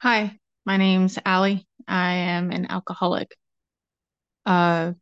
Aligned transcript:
Hi, 0.00 0.38
my 0.64 0.76
name's 0.78 1.18
Allie. 1.26 1.66
I 1.86 2.12
am 2.14 2.50
an 2.50 2.70
alcoholic. 2.70 3.36
Uh, 4.44 4.92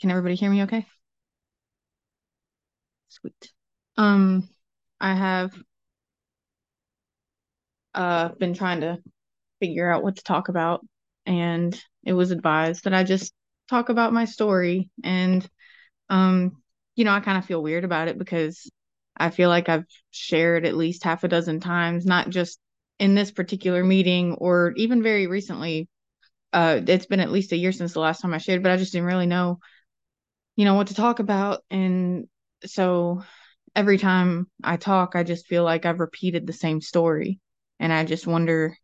can 0.00 0.10
everybody 0.10 0.34
hear 0.36 0.50
me 0.50 0.64
okay? 0.64 0.86
Sweet. 3.08 3.52
Um, 3.96 4.48
I 5.00 5.14
have 5.14 5.52
uh 7.94 8.28
been 8.38 8.54
trying 8.54 8.80
to 8.80 8.98
figure 9.60 9.90
out 9.90 10.02
what 10.02 10.16
to 10.16 10.24
talk 10.24 10.48
about, 10.48 10.86
and 11.26 11.80
it 12.04 12.12
was 12.14 12.30
advised 12.30 12.84
that 12.84 12.94
I 12.94 13.04
just 13.04 13.34
talk 13.70 13.88
about 13.90 14.12
my 14.12 14.26
story. 14.26 14.90
And 15.04 15.48
um, 16.10 16.62
you 16.96 17.04
know, 17.04 17.12
I 17.12 17.20
kind 17.20 17.38
of 17.38 17.46
feel 17.46 17.62
weird 17.62 17.84
about 17.84 18.08
it 18.08 18.18
because 18.18 18.70
I 19.16 19.30
feel 19.30 19.48
like 19.50 19.68
I've 19.68 19.86
shared 20.10 20.66
at 20.66 20.76
least 20.76 21.04
half 21.04 21.24
a 21.24 21.28
dozen 21.28 21.60
times, 21.60 22.06
not 22.06 22.30
just 22.30 22.58
in 22.98 23.14
this 23.14 23.30
particular 23.30 23.84
meeting 23.84 24.34
or 24.34 24.72
even 24.76 25.02
very 25.02 25.26
recently. 25.26 25.88
Uh, 26.52 26.80
it's 26.86 27.06
been 27.06 27.20
at 27.20 27.32
least 27.32 27.52
a 27.52 27.56
year 27.56 27.72
since 27.72 27.92
the 27.92 28.00
last 28.00 28.20
time 28.20 28.32
I 28.32 28.38
shared, 28.38 28.62
but 28.62 28.72
I 28.72 28.76
just 28.76 28.92
didn't 28.92 29.06
really 29.06 29.26
know 29.26 29.58
you 30.56 30.64
know, 30.64 30.74
what 30.74 30.88
to 30.88 30.94
talk 30.94 31.20
about. 31.20 31.62
And 31.70 32.26
so 32.64 33.22
every 33.74 33.98
time 33.98 34.50
I 34.64 34.78
talk, 34.78 35.12
I 35.14 35.22
just 35.22 35.46
feel 35.46 35.62
like 35.62 35.84
I've 35.84 36.00
repeated 36.00 36.46
the 36.46 36.52
same 36.52 36.80
story. 36.80 37.38
And 37.78 37.92
I 37.92 38.04
just 38.04 38.26
wonder 38.26 38.76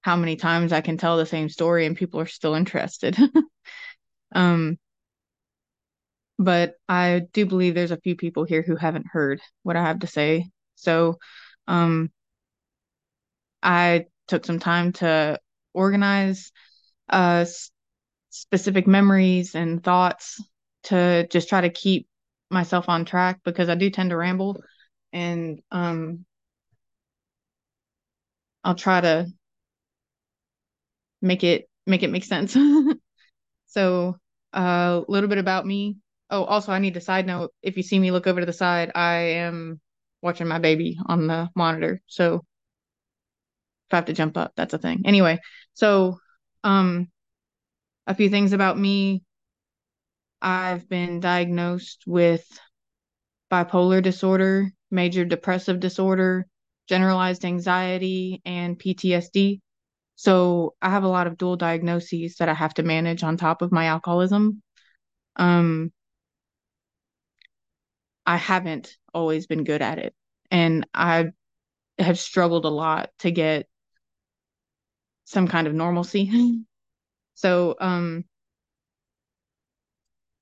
how 0.00 0.16
many 0.16 0.36
times 0.36 0.72
I 0.72 0.80
can 0.80 0.96
tell 0.96 1.18
the 1.18 1.26
same 1.26 1.50
story 1.50 1.84
and 1.84 1.96
people 1.96 2.18
are 2.20 2.26
still 2.26 2.54
interested. 2.54 3.16
um, 4.34 4.78
but 6.38 6.74
I 6.88 7.22
do 7.32 7.44
believe 7.44 7.74
there's 7.74 7.90
a 7.90 8.00
few 8.00 8.16
people 8.16 8.44
here 8.44 8.62
who 8.62 8.76
haven't 8.76 9.06
heard 9.06 9.40
what 9.62 9.76
I 9.76 9.82
have 9.82 10.00
to 10.00 10.06
say. 10.06 10.48
So 10.76 11.18
um, 11.66 12.10
I 13.66 14.06
took 14.28 14.46
some 14.46 14.60
time 14.60 14.92
to 14.94 15.40
organize 15.74 16.52
uh, 17.10 17.40
s- 17.42 17.72
specific 18.30 18.86
memories 18.86 19.54
and 19.56 19.82
thoughts 19.84 20.42
to 20.84 21.26
just 21.30 21.48
try 21.48 21.62
to 21.62 21.70
keep 21.70 22.08
myself 22.50 22.88
on 22.88 23.04
track 23.04 23.40
because 23.44 23.68
I 23.68 23.74
do 23.76 23.90
tend 23.90 24.10
to 24.10 24.16
ramble 24.16 24.62
and 25.12 25.60
um 25.72 26.26
I'll 28.64 28.74
try 28.74 29.00
to 29.00 29.32
make 31.22 31.44
it 31.44 31.68
make 31.86 32.02
it 32.02 32.10
make 32.10 32.24
sense. 32.24 32.56
so 33.66 34.16
a 34.52 34.58
uh, 34.58 35.04
little 35.08 35.28
bit 35.28 35.38
about 35.38 35.66
me. 35.66 35.98
Oh, 36.30 36.44
also 36.44 36.72
I 36.72 36.78
need 36.78 36.96
a 36.96 37.00
side 37.00 37.26
note. 37.26 37.52
If 37.62 37.76
you 37.76 37.82
see 37.82 37.98
me 37.98 38.10
look 38.10 38.26
over 38.26 38.40
to 38.40 38.46
the 38.46 38.52
side, 38.52 38.92
I 38.94 39.14
am 39.46 39.80
watching 40.22 40.48
my 40.48 40.58
baby 40.58 40.98
on 41.06 41.26
the 41.26 41.50
monitor. 41.54 42.02
So 42.06 42.44
if 43.88 43.94
I 43.94 43.96
have 43.96 44.06
to 44.06 44.12
jump 44.12 44.36
up, 44.36 44.52
that's 44.56 44.74
a 44.74 44.78
thing. 44.78 45.02
Anyway, 45.04 45.40
so 45.74 46.18
um 46.64 47.08
a 48.06 48.14
few 48.14 48.28
things 48.28 48.52
about 48.52 48.78
me. 48.78 49.22
I've 50.42 50.88
been 50.88 51.20
diagnosed 51.20 52.04
with 52.06 52.46
bipolar 53.50 54.02
disorder, 54.02 54.70
major 54.90 55.24
depressive 55.24 55.80
disorder, 55.80 56.46
generalized 56.88 57.44
anxiety, 57.44 58.42
and 58.44 58.78
PTSD. 58.78 59.60
So 60.16 60.74
I 60.80 60.90
have 60.90 61.04
a 61.04 61.08
lot 61.08 61.26
of 61.26 61.36
dual 61.36 61.56
diagnoses 61.56 62.36
that 62.36 62.48
I 62.48 62.54
have 62.54 62.74
to 62.74 62.82
manage 62.82 63.22
on 63.22 63.36
top 63.36 63.62
of 63.62 63.72
my 63.72 63.86
alcoholism. 63.86 64.62
Um, 65.36 65.92
I 68.24 68.36
haven't 68.36 68.96
always 69.14 69.46
been 69.46 69.64
good 69.64 69.82
at 69.82 69.98
it, 69.98 70.14
and 70.50 70.86
I 70.94 71.26
have 71.98 72.18
struggled 72.18 72.64
a 72.64 72.70
lot 72.70 73.10
to 73.20 73.30
get 73.30 73.68
some 75.26 75.48
kind 75.48 75.68
of 75.68 75.74
normalcy. 75.74 76.64
so 77.34 77.76
um, 77.80 78.24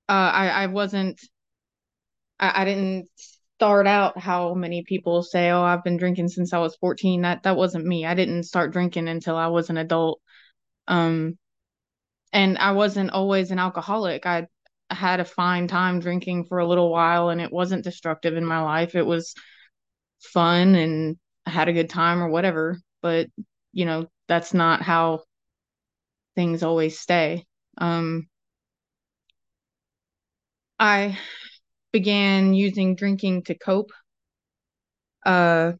uh, 0.09 0.13
I 0.13 0.49
I 0.49 0.67
wasn't 0.67 1.21
I, 2.39 2.63
I 2.63 2.65
didn't 2.65 3.09
start 3.17 3.87
out 3.87 4.19
how 4.19 4.55
many 4.55 4.83
people 4.85 5.23
say, 5.23 5.51
"Oh, 5.51 5.63
I've 5.63 5.85
been 5.85 5.97
drinking 5.97 6.29
since 6.29 6.53
I 6.53 6.59
was 6.59 6.77
14." 6.77 7.23
That 7.23 7.43
that 7.45 7.57
wasn't 7.57 7.87
me. 7.87 8.07
I 8.07 8.15
didn't 8.15 8.45
start 8.45 8.73
drinking 8.73 9.09
until 9.09 9.37
I 9.37 9.49
was 9.49 9.71
an 9.71 9.77
adult. 9.79 10.21
Um, 10.89 11.39
and 12.33 12.59
I 12.59 12.73
wasn't 12.73 13.11
always 13.13 13.51
an 13.51 13.59
alcoholic. 13.59 14.27
I 14.27 14.49
had 14.91 15.21
a 15.21 15.25
fine 15.25 15.69
time 15.69 16.01
drinking 16.01 16.47
for 16.47 16.59
a 16.59 16.67
little 16.69 16.91
while 16.91 17.31
and 17.31 17.41
it 17.41 17.53
wasn't 17.53 17.85
destructive 17.85 18.37
in 18.37 18.45
my 18.45 18.61
life. 18.63 18.95
It 18.95 19.07
was 19.07 19.35
fun 20.21 20.75
and 20.75 21.17
I 21.47 21.51
had 21.51 21.69
a 21.69 21.73
good 21.73 21.91
time 21.91 22.23
or 22.23 22.29
whatever, 22.31 22.79
but 23.03 23.29
you 23.73 23.85
know, 23.87 24.09
that's 24.29 24.55
not 24.55 24.83
how 24.83 25.23
things 26.37 26.63
always 26.63 26.99
stay. 26.99 27.47
Um, 27.79 28.29
I 30.79 31.19
began 31.93 32.55
using 32.55 32.97
drinking 32.97 33.45
to 33.45 33.55
cope. 33.55 33.91
Uh, 35.25 35.73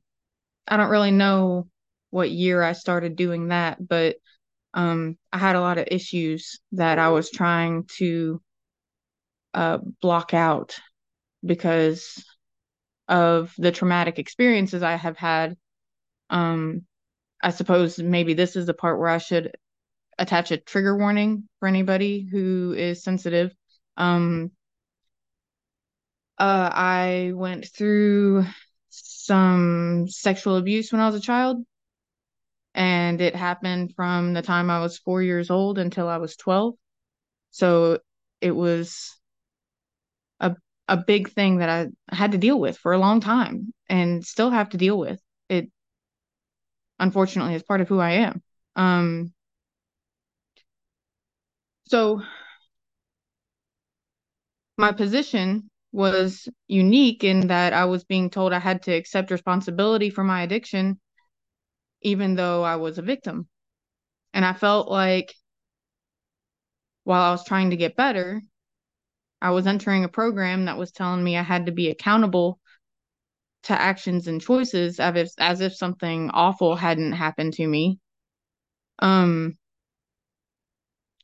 I 0.69 0.77
don't 0.77 0.91
really 0.91 1.11
know 1.11 1.69
what 2.11 2.31
year 2.31 2.63
I 2.63 2.73
started 2.73 3.17
doing 3.17 3.49
that, 3.49 3.87
but 3.87 4.17
um, 4.75 5.19
I 5.33 5.39
had 5.39 5.57
a 5.57 5.61
lot 5.61 5.79
of 5.79 5.89
issues 5.91 6.61
that 6.73 6.99
I 6.99 7.11
was 7.11 7.31
trying 7.31 7.85
to 7.99 8.41
uh, 9.53 9.79
block 10.01 10.35
out 10.35 10.77
because 11.45 12.25
of 13.09 13.55
the 13.59 13.73
traumatic 13.73 14.19
experiences 14.19 14.83
I 14.83 14.97
have 14.97 15.17
had. 15.17 15.57
Um, 16.31 16.87
I 17.45 17.51
suppose 17.51 17.99
maybe 17.99 18.33
this 18.33 18.57
is 18.57 18.65
the 18.65 18.73
part 18.73 18.99
where 18.99 19.11
I 19.11 19.19
should 19.19 19.55
attach 20.19 20.51
a 20.51 20.57
trigger 20.57 20.97
warning 20.97 21.47
for 21.61 21.69
anybody 21.69 22.27
who 22.31 22.75
is 22.77 23.05
sensitive. 23.05 23.55
Um, 23.99 24.51
uh, 26.39 26.71
I 26.73 27.33
went 27.35 27.67
through 27.67 28.47
some 28.89 30.07
sexual 30.09 30.57
abuse 30.57 30.91
when 30.91 31.03
I 31.03 31.07
was 31.07 31.17
a 31.17 31.21
child, 31.21 31.65
and 32.75 33.21
it 33.21 33.37
happened 33.37 33.93
from 33.95 34.33
the 34.33 34.43
time 34.43 34.71
I 34.71 34.81
was 34.81 34.99
four 34.99 35.23
years 35.23 35.51
old 35.51 35.79
until 35.79 36.09
I 36.09 36.17
was 36.17 36.37
12. 36.37 36.75
So 37.51 38.01
it 38.41 38.53
was 38.53 39.15
a 40.41 40.57
a 40.89 40.97
big 40.97 41.31
thing 41.31 41.59
that 41.59 41.69
I 41.69 42.15
had 42.15 42.33
to 42.33 42.39
deal 42.39 42.59
with 42.59 42.79
for 42.79 42.93
a 42.93 42.99
long 42.99 43.21
time 43.21 43.73
and 43.89 44.25
still 44.25 44.51
have 44.51 44.71
to 44.71 44.77
deal 44.77 44.99
with. 44.99 45.21
It 45.49 45.71
unfortunately 46.99 47.55
is 47.55 47.63
part 47.63 47.81
of 47.81 47.89
who 47.89 48.01
I 48.01 48.13
am. 48.13 48.43
Um, 48.77 49.33
so 51.87 52.23
my 54.77 54.93
position 54.93 55.71
was 55.93 56.49
unique 56.67 57.23
in 57.23 57.47
that 57.49 57.73
I 57.73 57.85
was 57.85 58.05
being 58.05 58.31
told 58.31 58.53
I 58.53 58.59
had 58.59 58.83
to 58.85 58.93
accept 58.93 59.31
responsibility 59.31 60.11
for 60.11 60.25
my 60.25 60.43
addiction, 60.43 61.01
even 62.03 62.35
though 62.35 62.65
I 62.65 62.77
was 62.77 62.99
a 62.99 63.03
victim. 63.03 63.49
And 64.33 64.45
I 64.45 64.53
felt 64.53 64.91
like 64.91 65.35
while 67.05 67.23
I 67.23 67.31
was 67.31 67.45
trying 67.45 67.71
to 67.71 67.77
get 67.77 67.97
better, 67.97 68.43
I 69.41 69.51
was 69.51 69.67
entering 69.67 70.05
a 70.05 70.09
program 70.09 70.65
that 70.65 70.79
was 70.79 70.91
telling 70.91 71.23
me 71.23 71.37
I 71.37 71.43
had 71.43 71.67
to 71.67 71.73
be 71.73 71.91
accountable 71.91 72.59
to 73.65 73.81
actions 73.81 74.29
and 74.29 74.41
choices 74.41 75.01
as 75.01 75.17
if, 75.17 75.29
as 75.39 75.61
if 75.61 75.75
something 75.75 76.31
awful 76.31 76.77
hadn't 76.77 77.13
happened 77.13 77.55
to 77.55 77.67
me. 77.67 77.99
Um, 78.99 79.57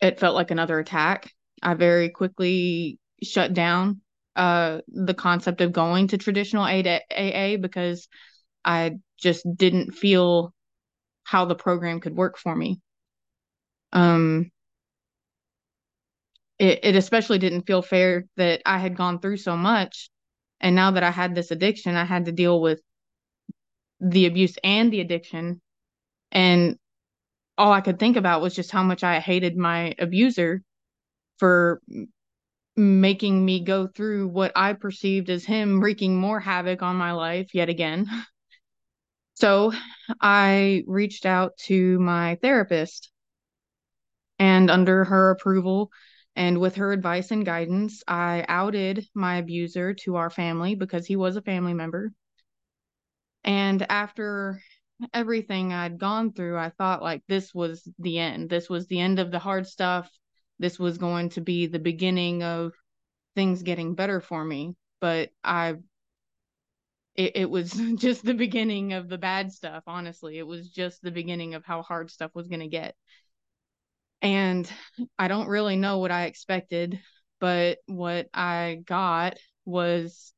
it 0.01 0.19
felt 0.19 0.35
like 0.35 0.51
another 0.51 0.79
attack. 0.79 1.33
I 1.63 1.75
very 1.75 2.09
quickly 2.09 2.99
shut 3.23 3.53
down 3.53 4.01
uh, 4.37 4.79
the 4.89 5.15
concept 5.15 5.61
of 5.61 5.73
going 5.73 6.09
to 6.09 6.19
traditional 6.19 6.65
AA 6.65 7.57
because 7.57 8.09
I 8.65 8.93
just 9.19 9.47
didn't 9.57 9.93
feel 9.93 10.55
how 11.25 11.45
the 11.45 11.55
program 11.55 12.01
could 12.01 12.17
work 12.17 12.39
for 12.39 12.55
me. 12.55 12.81
Um, 13.93 14.51
it, 16.59 16.81
it 16.83 16.97
especially 16.97 17.39
didn't 17.39 17.67
feel 17.67 17.83
fair 17.83 18.25
that 18.37 18.63
I 18.65 18.79
had 18.79 18.97
gone 18.97 19.21
through 19.21 19.39
so 19.39 19.57
much. 19.57 20.11
And 20.61 20.77
now 20.77 20.93
that 20.93 21.03
I 21.03 21.11
had 21.11 21.35
this 21.35 21.51
addiction, 21.51 21.97
I 21.97 22.05
had 22.05 22.27
to 22.27 22.33
deal 22.33 22.61
with 22.61 22.81
the 24.01 24.27
abuse 24.27 24.57
and 24.63 24.93
the 24.93 25.01
addiction. 25.01 25.61
And 26.33 26.79
all 27.57 27.73
I 27.73 27.81
could 27.81 27.99
think 27.99 28.17
about 28.17 28.43
was 28.43 28.55
just 28.55 28.71
how 28.71 28.83
much 28.83 29.05
I 29.05 29.21
hated 29.21 29.57
my 29.57 29.95
abuser 29.99 30.63
for 31.39 31.81
making 32.77 33.45
me 33.45 33.61
go 33.61 33.87
through 33.87 34.29
what 34.29 34.53
I 34.57 34.73
perceived 34.73 35.31
as 35.31 35.45
him 35.45 35.81
wreaking 35.83 36.17
more 36.17 36.41
havoc 36.41 36.83
on 36.83 36.97
my 36.97 37.13
life 37.13 37.55
yet 37.55 37.69
again. 37.69 38.07
So 39.35 39.73
I 40.21 40.85
reached 40.87 41.25
out 41.25 41.57
to 41.65 41.99
my 41.99 42.37
therapist, 42.43 43.11
and 44.39 44.71
under 44.71 45.05
her 45.05 45.31
approval 45.31 45.91
and 46.37 46.59
with 46.59 46.77
her 46.77 46.93
advice 46.93 47.31
and 47.31 47.45
guidance, 47.45 48.03
I 48.07 48.45
outed 48.49 49.07
my 49.15 49.37
abuser 49.37 49.95
to 50.05 50.17
our 50.17 50.31
family 50.31 50.75
because 50.75 51.07
he 51.07 51.17
was 51.17 51.37
a 51.37 51.43
family 51.43 51.75
member. 51.75 52.13
And 53.45 53.85
after 53.91 54.63
everything 55.13 55.73
I'd 55.73 55.99
gone 55.99 56.33
through, 56.33 56.59
I 56.59 56.71
thought 56.71 57.03
like 57.03 57.23
this 57.27 57.55
was 57.55 57.89
the 57.99 58.19
end. 58.19 58.51
This 58.51 58.69
was 58.69 58.87
the 58.87 59.01
end 59.01 59.19
of 59.19 59.31
the 59.31 59.39
hard 59.39 59.67
stuff. 59.67 60.11
This 60.59 60.79
was 60.79 60.99
going 60.99 61.31
to 61.31 61.41
be 61.41 61.67
the 61.67 61.79
beginning 61.79 62.43
of 62.43 62.73
things 63.35 63.63
getting 63.63 63.95
better 63.95 64.21
for 64.21 64.45
me. 64.45 64.75
But 65.01 65.31
I, 65.43 65.77
it, 67.15 67.33
it 67.37 67.51
was 67.51 67.73
just 67.97 68.25
the 68.25 68.35
beginning 68.35 68.93
of 68.93 69.09
the 69.09 69.19
bad 69.19 69.53
stuff, 69.53 69.85
honestly. 69.87 70.39
It 70.39 70.47
was 70.47 70.69
just 70.71 71.03
the 71.03 71.11
beginning 71.11 71.55
of 71.55 71.65
how 71.65 71.83
hard 71.83 72.11
stuff 72.11 72.35
was 72.35 72.49
going 72.49 72.61
to 72.61 72.69
get. 72.69 72.95
And 74.23 74.71
I 75.19 75.29
don't 75.29 75.49
really 75.49 75.77
know 75.77 75.99
what 75.99 76.11
I 76.11 76.25
expected, 76.25 77.01
but 77.41 77.79
what 77.87 78.29
I 78.35 78.83
got 78.85 79.39
was 79.65 80.33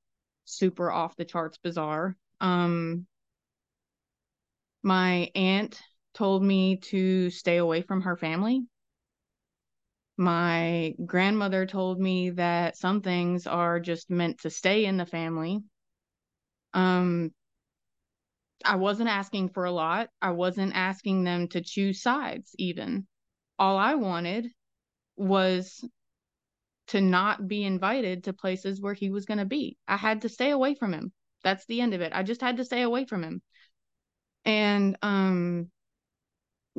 super 0.44 0.90
off 0.90 1.16
the 1.16 1.24
charts 1.24 1.58
bizarre. 1.58 2.16
Um, 2.40 3.06
my 4.82 5.30
aunt 5.34 5.80
told 6.14 6.42
me 6.42 6.76
to 6.76 7.30
stay 7.30 7.56
away 7.56 7.82
from 7.82 8.02
her 8.02 8.16
family. 8.16 8.64
My 10.16 10.94
grandmother 11.04 11.66
told 11.66 11.98
me 11.98 12.30
that 12.30 12.76
some 12.76 13.00
things 13.00 13.46
are 13.46 13.80
just 13.80 14.10
meant 14.10 14.40
to 14.40 14.50
stay 14.50 14.84
in 14.84 14.96
the 14.96 15.06
family. 15.06 15.62
Um, 16.74 17.32
I 18.64 18.76
wasn't 18.76 19.08
asking 19.08 19.50
for 19.50 19.64
a 19.64 19.72
lot. 19.72 20.10
I 20.20 20.30
wasn't 20.30 20.74
asking 20.74 21.24
them 21.24 21.48
to 21.48 21.60
choose 21.60 22.02
sides, 22.02 22.54
even. 22.58 23.06
All 23.58 23.76
I 23.76 23.94
wanted 23.94 24.48
was 25.16 25.84
to 26.88 27.00
not 27.00 27.46
be 27.46 27.64
invited 27.64 28.24
to 28.24 28.32
places 28.32 28.80
where 28.80 28.94
he 28.94 29.10
was 29.10 29.24
going 29.24 29.38
to 29.38 29.44
be. 29.44 29.78
I 29.86 29.96
had 29.96 30.22
to 30.22 30.28
stay 30.28 30.50
away 30.50 30.74
from 30.74 30.92
him. 30.92 31.12
That's 31.44 31.64
the 31.66 31.80
end 31.80 31.94
of 31.94 32.00
it. 32.00 32.12
I 32.14 32.22
just 32.22 32.40
had 32.40 32.56
to 32.58 32.64
stay 32.64 32.82
away 32.82 33.04
from 33.04 33.22
him. 33.24 33.42
And 34.44 34.96
um 35.02 35.70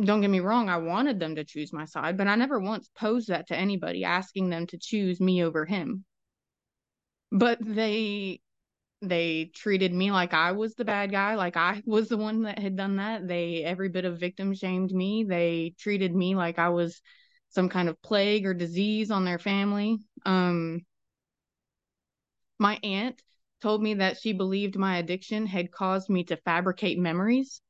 don't 0.02 0.22
get 0.22 0.30
me 0.30 0.40
wrong, 0.40 0.70
I 0.70 0.78
wanted 0.78 1.20
them 1.20 1.36
to 1.36 1.44
choose 1.44 1.72
my 1.72 1.86
side, 1.86 2.18
but 2.18 2.28
I 2.28 2.36
never 2.36 2.60
once 2.60 2.90
posed 2.96 3.28
that 3.28 3.48
to 3.48 3.56
anybody 3.56 4.04
asking 4.04 4.50
them 4.50 4.66
to 4.68 4.78
choose 4.78 5.20
me 5.20 5.44
over 5.44 5.66
him. 5.66 6.06
But 7.32 7.60
they 7.62 8.42
they 9.04 9.52
treated 9.54 9.94
me 9.94 10.12
like 10.12 10.34
I 10.34 10.54
was 10.54 10.76
the 10.76 10.86
bad 10.86 11.12
guy, 11.12 11.36
like 11.36 11.58
I 11.58 11.84
was 11.86 12.08
the 12.10 12.18
one 12.18 12.44
that 12.44 12.60
had 12.60 12.76
done 12.76 12.96
that. 12.98 13.28
They 13.28 13.64
every 13.64 13.90
bit 13.90 14.06
of 14.06 14.20
victim 14.20 14.54
shamed 14.54 14.92
me. 14.92 15.26
They 15.26 15.76
treated 15.78 16.16
me 16.16 16.36
like 16.36 16.58
I 16.58 16.70
was 16.70 17.02
some 17.50 17.70
kind 17.70 17.90
of 17.90 18.02
plague 18.02 18.46
or 18.46 18.54
disease 18.54 19.12
on 19.12 19.26
their 19.26 19.40
family. 19.40 20.00
Um, 20.26 20.82
my 22.58 22.80
aunt 22.82 23.22
told 23.62 23.84
me 23.84 23.96
that 23.96 24.18
she 24.18 24.34
believed 24.34 24.78
my 24.78 24.98
addiction 24.98 25.46
had 25.46 25.72
caused 25.72 26.10
me 26.10 26.24
to 26.26 26.38
fabricate 26.38 26.98
memories. 26.98 27.62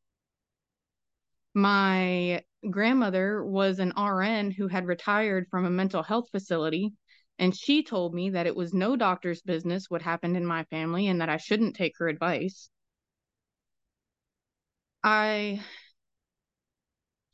My 1.53 2.43
grandmother 2.69 3.43
was 3.43 3.79
an 3.79 3.93
RN 3.97 4.51
who 4.51 4.67
had 4.67 4.85
retired 4.85 5.47
from 5.49 5.65
a 5.65 5.69
mental 5.69 6.03
health 6.03 6.29
facility, 6.31 6.93
and 7.39 7.55
she 7.55 7.83
told 7.83 8.13
me 8.13 8.31
that 8.31 8.47
it 8.47 8.55
was 8.55 8.73
no 8.73 8.95
doctor's 8.95 9.41
business 9.41 9.89
what 9.89 10.01
happened 10.01 10.37
in 10.37 10.45
my 10.45 10.63
family 10.65 11.07
and 11.07 11.21
that 11.21 11.29
I 11.29 11.37
shouldn't 11.37 11.75
take 11.75 11.97
her 11.97 12.07
advice. 12.07 12.69
I 15.03 15.61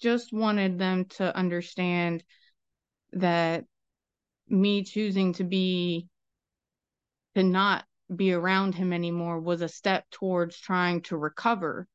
just 0.02 0.34
wanted 0.34 0.80
them 0.80 1.06
to 1.06 1.36
understand 1.36 2.24
that 3.14 3.66
me 4.48 4.84
choosing 4.84 5.34
to 5.34 5.44
be 5.44 6.08
to 7.36 7.44
not 7.44 7.86
be 8.14 8.34
around 8.34 8.74
him 8.74 8.92
anymore 8.92 9.40
was 9.40 9.62
a 9.62 9.70
step 9.70 10.10
towards 10.10 10.60
trying 10.60 11.02
to 11.02 11.18
recover 11.18 11.88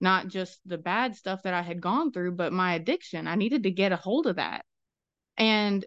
not 0.00 0.28
just 0.28 0.60
the 0.66 0.78
bad 0.78 1.16
stuff 1.16 1.42
that 1.42 1.54
I 1.54 1.62
had 1.62 1.80
gone 1.80 2.12
through, 2.12 2.32
but 2.32 2.52
my 2.52 2.74
addiction. 2.74 3.26
I 3.26 3.34
needed 3.34 3.62
to 3.62 3.70
get 3.70 3.92
a 3.92 3.96
hold 3.96 4.26
of 4.26 4.36
that. 4.36 4.64
And 5.36 5.84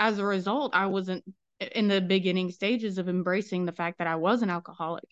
as 0.00 0.18
a 0.18 0.24
result, 0.24 0.74
I 0.74 0.86
wasn't 0.86 1.22
in 1.60 1.86
the 1.86 2.00
beginning 2.00 2.50
stages 2.50 2.96
of 2.96 3.08
embracing 3.08 3.66
the 3.66 3.72
fact 3.72 3.98
that 3.98 4.06
I 4.06 4.16
was 4.16 4.42
an 4.42 4.48
alcoholic. 4.50 5.04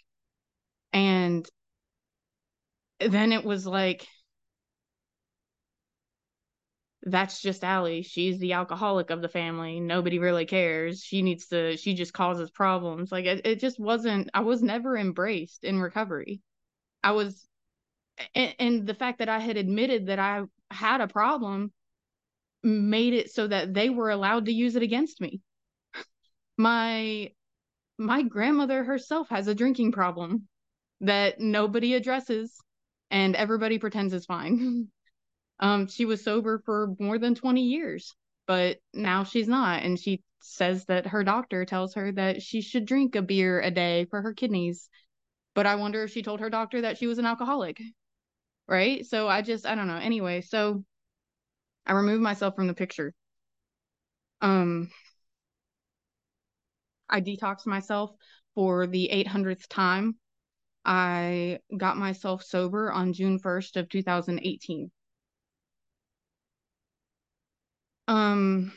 And 0.94 1.46
then 2.98 3.32
it 3.32 3.44
was 3.44 3.66
like, 3.66 4.06
that's 7.02 7.42
just 7.42 7.62
Allie. 7.62 8.02
She's 8.02 8.38
the 8.38 8.54
alcoholic 8.54 9.10
of 9.10 9.20
the 9.20 9.28
family. 9.28 9.78
Nobody 9.78 10.18
really 10.18 10.46
cares. 10.46 11.02
She 11.02 11.20
needs 11.20 11.46
to, 11.48 11.76
she 11.76 11.94
just 11.94 12.14
causes 12.14 12.50
problems. 12.50 13.12
Like 13.12 13.26
it, 13.26 13.42
it 13.46 13.60
just 13.60 13.78
wasn't, 13.78 14.30
I 14.32 14.40
was 14.40 14.62
never 14.62 14.96
embraced 14.96 15.64
in 15.64 15.78
recovery. 15.78 16.40
I 17.04 17.12
was, 17.12 17.46
and, 18.34 18.54
and 18.58 18.86
the 18.86 18.94
fact 18.94 19.18
that 19.18 19.28
I 19.28 19.38
had 19.38 19.58
admitted 19.58 20.06
that 20.06 20.18
I 20.18 20.44
had 20.70 21.02
a 21.02 21.08
problem 21.08 21.72
made 22.62 23.14
it 23.14 23.30
so 23.30 23.46
that 23.46 23.74
they 23.74 23.90
were 23.90 24.10
allowed 24.10 24.46
to 24.46 24.52
use 24.52 24.76
it 24.76 24.82
against 24.82 25.20
me. 25.20 25.40
My 26.56 27.32
my 27.98 28.22
grandmother 28.22 28.84
herself 28.84 29.28
has 29.28 29.48
a 29.48 29.54
drinking 29.54 29.92
problem 29.92 30.48
that 31.00 31.40
nobody 31.40 31.94
addresses 31.94 32.56
and 33.10 33.36
everybody 33.36 33.78
pretends 33.78 34.12
is 34.14 34.26
fine. 34.26 34.88
Um, 35.60 35.88
she 35.88 36.04
was 36.04 36.22
sober 36.22 36.62
for 36.64 36.94
more 37.00 37.18
than 37.18 37.34
20 37.34 37.62
years, 37.62 38.14
but 38.46 38.78
now 38.94 39.24
she's 39.24 39.48
not. 39.48 39.82
And 39.82 39.98
she 39.98 40.22
says 40.40 40.84
that 40.84 41.08
her 41.08 41.24
doctor 41.24 41.64
tells 41.64 41.94
her 41.94 42.12
that 42.12 42.42
she 42.42 42.60
should 42.60 42.84
drink 42.84 43.16
a 43.16 43.22
beer 43.22 43.60
a 43.60 43.70
day 43.70 44.04
for 44.04 44.22
her 44.22 44.32
kidneys. 44.32 44.88
But 45.54 45.66
I 45.66 45.74
wonder 45.74 46.04
if 46.04 46.12
she 46.12 46.22
told 46.22 46.38
her 46.40 46.50
doctor 46.50 46.82
that 46.82 46.98
she 46.98 47.08
was 47.08 47.18
an 47.18 47.26
alcoholic. 47.26 47.80
Right. 48.68 49.04
So 49.04 49.26
I 49.26 49.42
just, 49.42 49.66
I 49.66 49.74
don't 49.74 49.88
know. 49.88 49.96
Anyway, 49.96 50.42
so 50.42 50.84
I 51.88 51.92
removed 51.94 52.22
myself 52.22 52.54
from 52.54 52.68
the 52.68 52.74
picture. 52.74 53.14
Um, 54.40 54.90
I 57.10 57.20
detoxed 57.20 57.66
myself 57.66 58.16
for 58.54 58.86
the 58.86 59.10
800th 59.10 59.68
time. 59.68 60.18
I 60.84 61.60
got 61.76 61.96
myself 61.96 62.44
sober 62.44 62.92
on 62.92 63.12
June 63.12 63.38
1st 63.38 63.76
of 63.76 63.88
2018. 63.88 64.90
Um, 68.08 68.72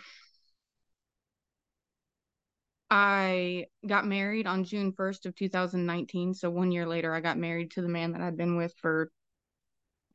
I 2.91 3.67
got 3.87 4.05
married 4.05 4.45
on 4.47 4.65
June 4.65 4.91
1st 4.91 5.25
of 5.25 5.35
2019. 5.35 6.33
So 6.33 6.49
one 6.49 6.71
year 6.71 6.85
later, 6.85 7.13
I 7.13 7.21
got 7.21 7.37
married 7.37 7.71
to 7.71 7.81
the 7.81 7.87
man 7.87 8.11
that 8.11 8.21
I'd 8.21 8.37
been 8.37 8.57
with 8.57 8.73
for 8.77 9.09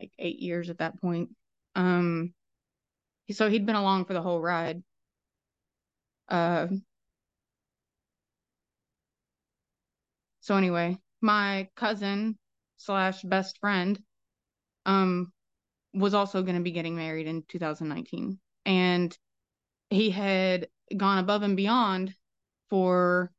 like 0.00 0.12
eight 0.19 0.38
years 0.41 0.71
at 0.71 0.79
that 0.79 1.00
point. 1.00 1.31
Um, 1.75 2.35
so 3.33 3.49
he'd 3.50 3.66
been 3.66 3.76
along 3.76 4.04
for 4.04 4.12
the 4.14 4.23
whole 4.23 4.40
ride. 4.40 4.83
Uh, 6.28 6.68
so 10.40 10.56
anyway, 10.56 10.99
my 11.21 11.68
cousin 11.76 12.38
slash 12.76 13.23
best 13.23 13.59
friend, 13.59 13.99
um, 14.85 15.33
was 15.95 16.14
also 16.14 16.42
going 16.42 16.56
to 16.56 16.62
be 16.62 16.73
getting 16.73 16.95
married 16.97 17.26
in 17.26 17.42
2019 17.49 18.38
and 18.66 19.16
he 19.88 20.11
had 20.11 20.68
gone 20.97 21.18
above 21.18 21.42
and 21.42 21.56
beyond 21.56 22.14
for 22.68 23.33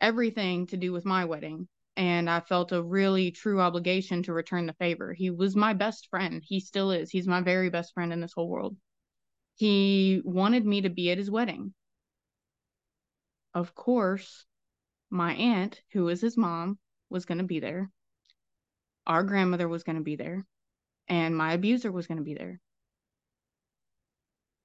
everything 0.00 0.66
to 0.66 0.76
do 0.76 0.92
with 0.92 1.04
my 1.04 1.24
wedding 1.24 1.68
and 1.96 2.28
I 2.28 2.40
felt 2.40 2.72
a 2.72 2.82
really 2.82 3.30
true 3.30 3.60
obligation 3.60 4.24
to 4.24 4.32
return 4.32 4.66
the 4.66 4.72
favor. 4.74 5.12
He 5.12 5.30
was 5.30 5.54
my 5.54 5.74
best 5.74 6.08
friend. 6.10 6.42
He 6.44 6.58
still 6.58 6.90
is. 6.90 7.10
He's 7.10 7.28
my 7.28 7.40
very 7.40 7.70
best 7.70 7.94
friend 7.94 8.12
in 8.12 8.20
this 8.20 8.32
whole 8.32 8.48
world. 8.48 8.76
He 9.56 10.20
wanted 10.24 10.64
me 10.66 10.82
to 10.82 10.90
be 10.90 11.10
at 11.10 11.18
his 11.18 11.30
wedding. 11.30 11.74
Of 13.54 13.74
course, 13.74 14.46
my 15.10 15.34
aunt, 15.34 15.80
who 15.92 16.04
was 16.04 16.20
his 16.20 16.36
mom, 16.36 16.78
was 17.08 17.24
going 17.24 17.38
to 17.38 17.44
be 17.44 17.60
there. 17.60 17.90
Our 19.06 19.22
grandmother 19.22 19.68
was 19.68 19.84
going 19.84 19.96
to 19.96 20.02
be 20.02 20.16
there. 20.16 20.44
And 21.08 21.36
my 21.36 21.52
abuser 21.52 21.92
was 21.92 22.06
going 22.06 22.18
to 22.18 22.24
be 22.24 22.34
there. 22.34 22.60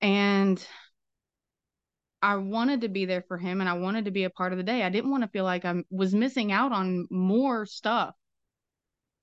And 0.02 0.66
I 2.22 2.36
wanted 2.36 2.82
to 2.82 2.90
be 2.90 3.06
there 3.06 3.22
for 3.22 3.38
him 3.38 3.62
and 3.62 3.70
I 3.70 3.74
wanted 3.74 4.06
to 4.06 4.12
be 4.12 4.24
a 4.24 4.30
part 4.30 4.52
of 4.52 4.58
the 4.58 4.64
day. 4.64 4.84
I 4.84 4.90
didn't 4.90 5.12
want 5.12 5.24
to 5.24 5.30
feel 5.30 5.46
like 5.46 5.66
I 5.66 5.84
was 5.90 6.14
missing 6.14 6.52
out 6.52 6.72
on 6.72 7.08
more 7.10 7.66
stuff. 7.66 8.16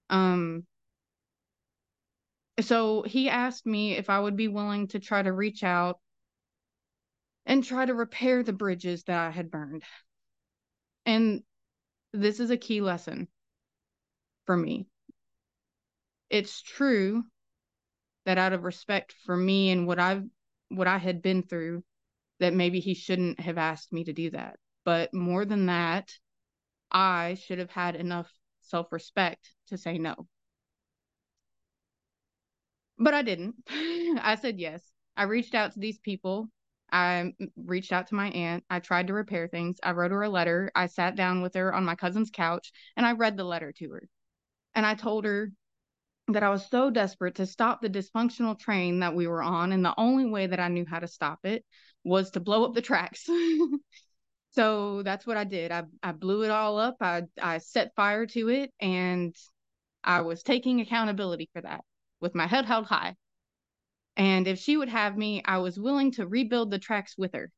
Um 0.09 0.67
so 2.61 3.03
he 3.03 3.29
asked 3.29 3.67
me 3.67 3.97
if 3.97 4.09
I 4.11 4.19
would 4.19 4.37
be 4.37 4.49
willing 4.49 4.89
to 4.89 5.01
try 5.01 5.23
to 5.23 5.33
reach 5.33 5.63
out 5.63 6.01
and 7.45 7.63
try 7.63 7.85
to 7.85 7.95
repair 7.95 8.43
the 8.43 8.53
bridges 8.53 9.05
that 9.05 9.19
I 9.19 9.31
had 9.31 9.51
burned. 9.51 9.85
And 11.05 11.43
this 12.13 12.41
is 12.41 12.51
a 12.51 12.57
key 12.57 12.81
lesson 12.81 13.29
for 14.47 14.57
me. 14.57 14.89
It's 16.31 16.63
true 16.63 17.25
that 18.25 18.39
out 18.39 18.53
of 18.53 18.65
respect 18.65 19.15
for 19.25 19.37
me 19.37 19.71
and 19.71 19.87
what 19.87 19.99
I've 19.99 20.25
what 20.69 20.89
I 20.89 20.99
had 20.99 21.23
been 21.23 21.45
through, 21.45 21.85
that 22.41 22.53
maybe 22.53 22.81
he 22.81 22.95
shouldn't 22.95 23.39
have 23.39 23.57
asked 23.57 23.93
me 23.93 24.03
to 24.05 24.13
do 24.13 24.31
that. 24.31 24.59
But 24.85 25.15
more 25.15 25.45
than 25.45 25.67
that, 25.67 26.13
I 26.91 27.35
should 27.35 27.59
have 27.59 27.71
had 27.71 27.95
enough 27.95 28.33
self 28.63 28.91
respect 28.93 29.55
to 29.69 29.79
say 29.79 29.99
no. 29.99 30.27
But 32.99 33.15
I 33.15 33.23
didn't. 33.23 33.57
I 33.71 34.37
said 34.41 34.59
yes. 34.59 34.83
I 35.17 35.25
reached 35.25 35.55
out 35.55 35.73
to 35.73 35.81
these 35.81 35.99
people. 35.99 36.49
I 36.91 37.35
reached 37.57 37.93
out 37.93 38.07
to 38.09 38.15
my 38.15 38.29
aunt. 38.31 38.65
I 38.71 38.81
tried 38.81 39.09
to 39.09 39.13
repair 39.13 39.49
things. 39.49 39.79
I 39.83 39.93
wrote 39.93 40.13
her 40.13 40.23
a 40.23 40.29
letter. 40.29 40.71
I 40.75 40.87
sat 40.87 41.17
down 41.17 41.43
with 41.43 41.55
her 41.55 41.75
on 41.75 41.85
my 41.85 41.95
cousin's 41.95 42.31
couch 42.31 42.73
and 42.97 43.05
I 43.05 43.13
read 43.13 43.37
the 43.37 43.45
letter 43.45 43.73
to 43.73 43.91
her. 43.91 44.09
And 44.75 44.87
I 44.87 44.95
told 44.95 45.25
her 45.25 45.51
that 46.29 46.43
I 46.43 46.51
was 46.51 46.69
so 46.69 46.91
desperate 46.91 47.37
to 47.37 47.47
stop 47.47 47.81
the 47.81 47.91
dysfunctional 47.91 48.59
train 48.59 49.01
that 49.01 49.15
we 49.15 49.27
were 49.27 49.43
on. 49.43 49.73
And 49.73 49.85
the 49.85 49.95
only 49.97 50.27
way 50.27 50.47
that 50.47 50.61
I 50.61 50.69
knew 50.69 50.87
how 50.87 50.99
to 50.99 51.09
stop 51.09 51.41
it 51.45 51.65
was 52.05 52.31
to 52.33 52.41
blow 52.41 52.65
up 52.65 52.75
the 52.75 52.83
tracks. 52.83 53.29
so 54.51 55.03
that's 55.03 55.27
what 55.27 55.37
I 55.37 55.45
did. 55.45 55.73
I, 55.73 55.85
I 56.03 56.13
blew 56.13 56.45
it 56.45 56.51
all 56.51 56.79
up. 56.79 56.97
I, 57.01 57.25
I 57.41 57.59
set 57.59 57.95
fire 57.95 58.27
to 58.27 58.49
it 58.49 58.73
and 58.81 59.35
I 60.05 60.21
was 60.21 60.43
taking 60.43 60.81
accountability 60.81 61.51
for 61.53 61.63
that 61.63 61.85
with 62.27 62.35
my 62.35 62.49
head 62.49 62.65
held 62.65 62.87
high. 62.87 63.15
And 64.17 64.49
if 64.49 64.59
she 64.59 64.77
would 64.77 64.89
have 64.89 65.17
me, 65.17 65.43
I 65.45 65.59
was 65.59 65.79
willing 65.79 66.11
to 66.13 66.27
rebuild 66.27 66.73
the 66.73 66.79
tracks 66.81 67.17
with 67.17 67.35
her. 67.35 67.53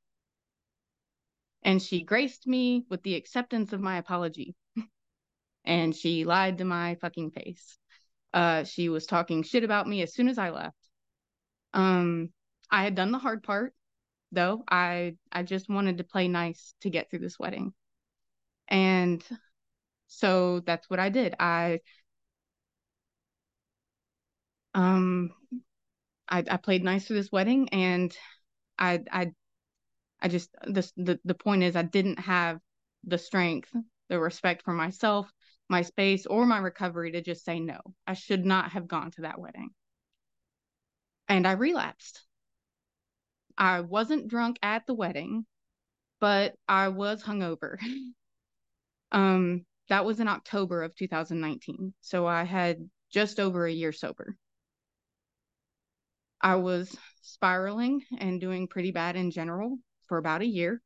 And 1.62 1.80
she 1.82 2.02
graced 2.02 2.46
me 2.46 2.84
with 2.90 3.02
the 3.02 3.14
acceptance 3.14 3.72
of 3.72 3.80
my 3.80 3.96
apology. 3.96 4.54
and 5.64 5.96
she 5.96 6.26
lied 6.26 6.58
to 6.58 6.66
my 6.66 6.96
fucking 6.96 7.30
face. 7.30 7.78
Uh, 8.34 8.64
she 8.64 8.90
was 8.90 9.06
talking 9.06 9.42
shit 9.42 9.64
about 9.64 9.88
me 9.88 10.02
as 10.02 10.12
soon 10.12 10.28
as 10.28 10.36
I 10.36 10.50
left. 10.50 10.76
Um, 11.72 12.30
I 12.70 12.84
had 12.84 12.94
done 12.94 13.10
the 13.10 13.18
hard 13.18 13.42
part, 13.42 13.74
though. 14.32 14.64
I 14.68 15.16
I 15.32 15.44
just 15.44 15.70
wanted 15.70 15.96
to 15.98 16.04
play 16.04 16.28
nice 16.28 16.74
to 16.82 16.90
get 16.90 17.08
through 17.08 17.20
this 17.20 17.38
wedding, 17.38 17.72
and 18.68 19.24
so 20.08 20.60
that's 20.60 20.90
what 20.90 21.00
I 21.00 21.08
did. 21.08 21.34
I 21.40 21.80
um, 24.78 25.32
I 26.28 26.44
I 26.48 26.56
played 26.56 26.84
nice 26.84 27.08
for 27.08 27.14
this 27.14 27.32
wedding, 27.32 27.68
and 27.70 28.16
I 28.78 29.00
I 29.10 29.32
I 30.20 30.28
just 30.28 30.50
the 30.62 30.88
the 30.96 31.18
the 31.24 31.34
point 31.34 31.64
is 31.64 31.74
I 31.74 31.82
didn't 31.82 32.20
have 32.20 32.60
the 33.02 33.18
strength, 33.18 33.74
the 34.08 34.20
respect 34.20 34.62
for 34.62 34.72
myself, 34.72 35.28
my 35.68 35.82
space 35.82 36.26
or 36.26 36.46
my 36.46 36.58
recovery 36.58 37.10
to 37.12 37.22
just 37.22 37.44
say 37.44 37.58
no. 37.58 37.80
I 38.06 38.14
should 38.14 38.46
not 38.46 38.70
have 38.70 38.86
gone 38.86 39.10
to 39.12 39.22
that 39.22 39.40
wedding. 39.40 39.70
And 41.26 41.44
I 41.44 41.52
relapsed. 41.52 42.24
I 43.56 43.80
wasn't 43.80 44.28
drunk 44.28 44.58
at 44.62 44.86
the 44.86 44.94
wedding, 44.94 45.44
but 46.20 46.54
I 46.68 46.88
was 46.88 47.24
hungover. 47.24 47.78
um, 49.12 49.66
that 49.88 50.04
was 50.04 50.20
in 50.20 50.28
October 50.28 50.84
of 50.84 50.94
2019. 50.94 51.94
So 52.00 52.28
I 52.28 52.44
had 52.44 52.88
just 53.10 53.40
over 53.40 53.66
a 53.66 53.72
year 53.72 53.92
sober. 53.92 54.36
I 56.40 56.56
was 56.56 56.96
spiraling 57.22 58.02
and 58.18 58.40
doing 58.40 58.68
pretty 58.68 58.90
bad 58.90 59.16
in 59.16 59.30
general 59.30 59.78
for 60.06 60.18
about 60.18 60.42
a 60.42 60.46
year. 60.46 60.80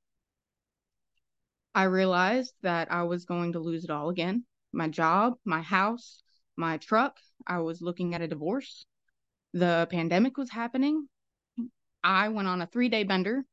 I 1.75 1.85
realized 1.85 2.55
that 2.63 2.93
I 2.93 3.05
was 3.05 3.25
going 3.25 3.53
to 3.53 3.59
lose 3.59 3.85
it 3.85 3.91
all 3.91 4.11
again 4.11 4.45
my 4.73 4.89
job, 4.89 5.35
my 5.45 5.61
house, 5.61 6.23
my 6.57 6.79
truck. 6.79 7.19
I 7.47 7.59
was 7.59 7.83
looking 7.83 8.15
at 8.15 8.23
a 8.23 8.29
divorce. 8.29 8.87
The 9.53 9.87
pandemic 9.91 10.39
was 10.39 10.51
happening. 10.51 11.09
I 12.03 12.29
went 12.29 12.49
on 12.49 12.63
a 12.63 12.67
three 12.67 12.89
day 12.89 13.05
bender. 13.05 13.45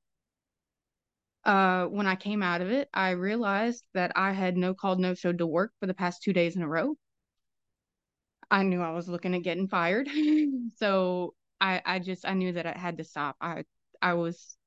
Uh, 1.44 1.86
when 1.86 2.08
I 2.08 2.15
came 2.15 2.44
out 2.44 2.62
of 2.62 2.70
it, 2.70 2.89
I 2.94 3.12
realized 3.12 3.84
that 3.94 4.12
I 4.15 4.32
had 4.32 4.58
no 4.58 4.74
called, 4.74 5.00
no 5.00 5.13
showed 5.13 5.39
to 5.39 5.48
work 5.48 5.72
for 5.79 5.88
the 5.88 5.94
past 5.94 6.22
two 6.22 6.34
days 6.34 6.56
in 6.56 6.62
a 6.62 6.68
row. 6.68 6.96
I 8.51 8.63
knew 8.63 8.82
I 8.82 8.91
was 8.91 9.08
looking 9.08 9.36
at 9.36 9.44
getting 9.44 9.68
fired. 9.68 10.10
so 10.77 11.34
I, 11.62 11.82
I 11.86 12.00
just, 12.00 12.25
I 12.25 12.34
knew 12.34 12.54
that 12.54 12.66
I 12.66 12.78
had 12.78 12.98
to 12.98 13.04
stop. 13.04 13.36
I, 13.42 13.63
I 14.01 14.13
was 14.13 14.58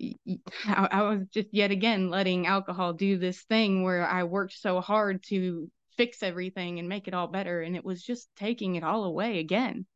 I, 0.66 1.02
was 1.02 1.26
just 1.32 1.48
yet 1.52 1.70
again 1.70 2.10
letting 2.10 2.46
alcohol 2.46 2.92
do 2.92 3.18
this 3.18 3.42
thing 3.42 3.82
where 3.82 4.06
I 4.06 4.24
worked 4.24 4.58
so 4.58 4.80
hard 4.80 5.22
to 5.24 5.70
fix 5.96 6.22
everything 6.22 6.78
and 6.78 6.88
make 6.88 7.08
it 7.08 7.14
all 7.14 7.26
better. 7.26 7.60
And 7.60 7.76
it 7.76 7.84
was 7.84 8.02
just 8.02 8.28
taking 8.36 8.76
it 8.76 8.84
all 8.84 9.04
away 9.04 9.38
again. 9.38 9.86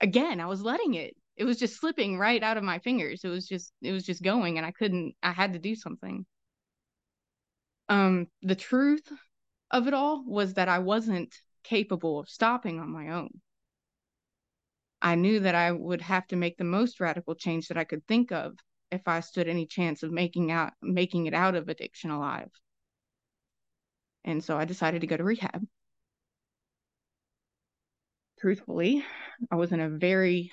Again, 0.00 0.40
I 0.40 0.46
was 0.46 0.62
letting 0.62 0.94
it. 0.94 1.14
It 1.36 1.44
was 1.44 1.58
just 1.58 1.78
slipping 1.78 2.18
right 2.18 2.42
out 2.42 2.56
of 2.56 2.64
my 2.64 2.78
fingers. 2.80 3.22
It 3.24 3.28
was 3.28 3.46
just 3.46 3.72
it 3.82 3.92
was 3.92 4.04
just 4.04 4.22
going 4.22 4.58
and 4.58 4.66
I 4.66 4.72
couldn't 4.72 5.14
I 5.22 5.32
had 5.32 5.52
to 5.52 5.58
do 5.58 5.74
something. 5.74 6.26
Um 7.88 8.28
the 8.42 8.56
truth 8.56 9.08
of 9.70 9.86
it 9.86 9.94
all 9.94 10.24
was 10.26 10.54
that 10.54 10.68
I 10.68 10.80
wasn't 10.80 11.34
capable 11.62 12.18
of 12.18 12.28
stopping 12.28 12.80
on 12.80 12.90
my 12.90 13.10
own. 13.10 13.40
I 15.04 15.16
knew 15.16 15.38
that 15.40 15.54
I 15.54 15.70
would 15.70 16.00
have 16.00 16.26
to 16.28 16.36
make 16.36 16.56
the 16.56 16.64
most 16.64 16.98
radical 16.98 17.34
change 17.34 17.68
that 17.68 17.76
I 17.76 17.84
could 17.84 18.06
think 18.06 18.32
of 18.32 18.56
if 18.90 19.06
I 19.06 19.20
stood 19.20 19.46
any 19.46 19.66
chance 19.66 20.02
of 20.02 20.10
making 20.10 20.50
out 20.50 20.72
making 20.80 21.26
it 21.26 21.34
out 21.34 21.54
of 21.54 21.68
addiction 21.68 22.10
alive. 22.10 22.50
And 24.24 24.42
so 24.42 24.56
I 24.56 24.64
decided 24.64 25.02
to 25.02 25.06
go 25.06 25.18
to 25.18 25.22
rehab. 25.22 25.66
Truthfully, 28.40 29.04
I 29.50 29.56
was 29.56 29.72
in 29.72 29.80
a 29.80 29.90
very 29.90 30.50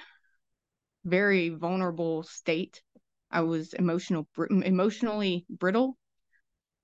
very 1.06 1.50
vulnerable 1.50 2.24
state. 2.24 2.82
I 3.32 3.42
was 3.42 3.74
emotional 3.74 4.28
emotionally 4.38 5.46
brittle. 5.50 5.98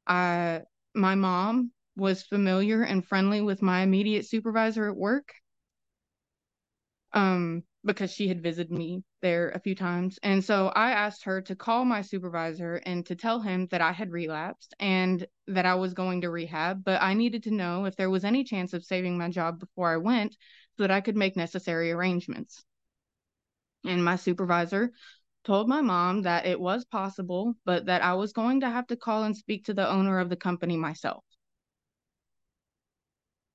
My 0.08 1.16
mom 1.16 1.72
was 1.98 2.24
familiar 2.24 2.84
and 2.84 3.06
friendly 3.06 3.42
with 3.42 3.62
my 3.62 3.82
immediate 3.82 4.26
supervisor 4.26 4.88
at 4.88 4.96
work. 4.96 5.34
Um 7.14 7.64
because 7.86 8.12
she 8.12 8.28
had 8.28 8.44
visited 8.44 8.72
me 8.72 9.02
there 9.22 9.50
a 9.52 9.60
few 9.60 9.74
times. 9.74 10.20
And 10.22 10.44
so 10.44 10.68
I 10.76 10.92
asked 10.92 11.24
her 11.24 11.42
to 11.44 11.56
call 11.56 11.86
my 11.86 12.02
supervisor 12.02 12.76
and 12.86 13.06
to 13.06 13.16
tell 13.16 13.40
him 13.40 13.68
that 13.72 13.80
I 13.82 13.94
had 13.94 14.12
relapsed 14.12 14.74
and 14.80 15.26
that 15.48 15.66
I 15.66 15.76
was 15.76 15.94
going 15.94 16.22
to 16.22 16.30
rehab, 16.30 16.84
but 16.84 17.02
I 17.02 17.14
needed 17.14 17.44
to 17.44 17.54
know 17.54 17.86
if 17.86 17.96
there 17.96 18.10
was 18.10 18.26
any 18.26 18.44
chance 18.44 18.74
of 18.74 18.84
saving 18.84 19.18
my 19.18 19.30
job 19.30 19.60
before 19.60 19.90
I 19.94 19.98
went 19.98 20.34
so 20.76 20.84
that 20.84 20.92
I 20.92 21.00
could 21.02 21.16
make 21.16 21.38
necessary 21.38 21.92
arrangements. 21.92 22.66
And 23.86 24.04
my 24.04 24.18
supervisor 24.18 24.92
told 25.46 25.70
my 25.70 25.82
mom 25.82 26.24
that 26.24 26.46
it 26.46 26.60
was 26.60 26.84
possible, 26.84 27.56
but 27.64 27.86
that 27.86 28.04
I 28.04 28.16
was 28.16 28.34
going 28.34 28.60
to 28.62 28.70
have 28.70 28.88
to 28.88 28.98
call 28.98 29.24
and 29.24 29.38
speak 29.38 29.66
to 29.66 29.74
the 29.74 29.90
owner 29.90 30.20
of 30.20 30.30
the 30.30 30.36
company 30.36 30.76
myself. 30.76 31.24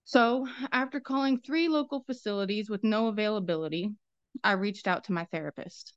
So, 0.05 0.47
after 0.73 1.01
calling 1.01 1.41
three 1.41 1.69
local 1.69 2.03
facilities 2.03 2.69
with 2.69 2.85
no 2.85 3.09
availability, 3.09 3.91
I 4.43 4.53
reached 4.53 4.87
out 4.87 5.05
to 5.05 5.13
my 5.13 5.25
therapist 5.27 5.95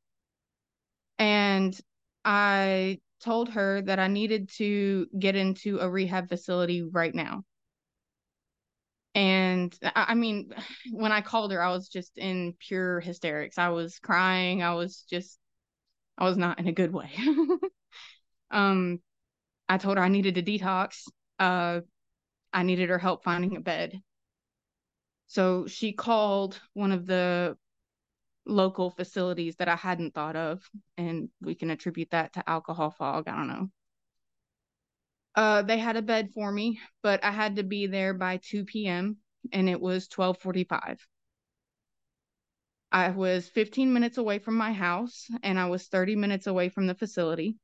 and 1.17 1.77
I 2.23 2.99
told 3.21 3.49
her 3.49 3.81
that 3.81 3.99
I 3.99 4.07
needed 4.07 4.49
to 4.57 5.07
get 5.17 5.35
into 5.35 5.79
a 5.79 5.89
rehab 5.89 6.29
facility 6.29 6.83
right 6.83 7.13
now. 7.13 7.43
And 9.13 9.73
I, 9.95 10.13
mean, 10.13 10.53
when 10.91 11.13
I 11.13 11.21
called 11.21 11.53
her, 11.53 11.61
I 11.61 11.71
was 11.71 11.87
just 11.87 12.17
in 12.17 12.53
pure 12.59 12.99
hysterics. 12.99 13.57
I 13.57 13.69
was 13.69 13.97
crying. 13.99 14.61
I 14.61 14.73
was 14.73 15.05
just, 15.09 15.39
I 16.17 16.25
was 16.25 16.37
not 16.37 16.59
in 16.59 16.67
a 16.67 16.73
good 16.73 16.91
way. 16.91 17.09
um, 18.51 18.99
I 19.69 19.77
told 19.77 19.97
her 19.97 20.03
I 20.03 20.09
needed 20.09 20.35
to 20.35 20.43
detox. 20.43 21.03
Uh, 21.39 21.81
I 22.55 22.63
needed 22.63 22.89
her 22.89 22.97
help 22.97 23.21
finding 23.21 23.57
a 23.57 23.59
bed. 23.59 24.01
So 25.27 25.67
she 25.67 25.91
called 25.91 26.61
one 26.73 26.93
of 26.93 27.05
the 27.05 27.57
local 28.45 28.91
facilities 28.91 29.57
that 29.57 29.67
I 29.67 29.75
hadn't 29.75 30.13
thought 30.13 30.37
of, 30.37 30.63
and 30.97 31.29
we 31.41 31.53
can 31.55 31.69
attribute 31.69 32.11
that 32.11 32.31
to 32.33 32.49
alcohol 32.49 32.91
fog. 32.91 33.27
I 33.27 33.35
don't 33.35 33.47
know. 33.49 33.69
Uh, 35.35 35.61
they 35.63 35.77
had 35.77 35.97
a 35.97 36.01
bed 36.01 36.31
for 36.33 36.49
me, 36.49 36.79
but 37.03 37.21
I 37.25 37.31
had 37.31 37.57
to 37.57 37.63
be 37.63 37.87
there 37.87 38.13
by 38.13 38.37
2 38.37 38.63
p.m. 38.63 39.17
and 39.51 39.67
it 39.67 39.81
was 39.81 40.07
12:45. 40.07 41.05
I 42.89 43.09
was 43.09 43.49
15 43.49 43.91
minutes 43.91 44.17
away 44.17 44.39
from 44.39 44.55
my 44.55 44.71
house 44.71 45.27
and 45.43 45.59
I 45.59 45.67
was 45.67 45.89
30 45.89 46.15
minutes 46.15 46.47
away 46.47 46.69
from 46.69 46.87
the 46.87 46.95
facility. 46.95 47.57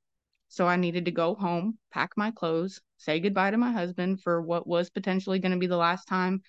So 0.49 0.67
I 0.67 0.75
needed 0.75 1.05
to 1.05 1.11
go 1.11 1.33
home, 1.33 1.79
pack 1.91 2.17
my 2.17 2.31
clothes, 2.31 2.81
say 3.01 3.19
goodbye 3.19 3.51
to 3.51 3.57
my 3.57 3.71
husband 3.71 4.21
for 4.21 4.41
what 4.41 4.67
was 4.67 4.89
potentially 4.89 5.39
going 5.39 5.51
to 5.51 5.57
be 5.57 5.67
the 5.67 5.77
last 5.77 6.07
time 6.07 6.41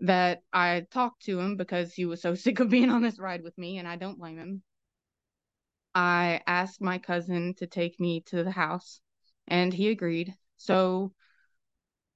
that 0.00 0.42
I 0.52 0.86
talked 0.90 1.24
to 1.24 1.38
him 1.38 1.56
because 1.56 1.92
he 1.92 2.04
was 2.04 2.20
so 2.20 2.34
sick 2.34 2.60
of 2.60 2.70
being 2.70 2.90
on 2.90 3.02
this 3.02 3.18
ride 3.18 3.42
with 3.42 3.56
me, 3.58 3.78
and 3.78 3.88
I 3.88 3.96
don't 3.96 4.18
blame 4.18 4.38
him. 4.38 4.62
I 5.94 6.42
asked 6.46 6.80
my 6.80 6.98
cousin 6.98 7.54
to 7.58 7.66
take 7.66 7.98
me 7.98 8.22
to 8.26 8.44
the 8.44 8.50
house, 8.50 9.00
and 9.48 9.72
he 9.72 9.88
agreed. 9.88 10.34
So 10.56 11.12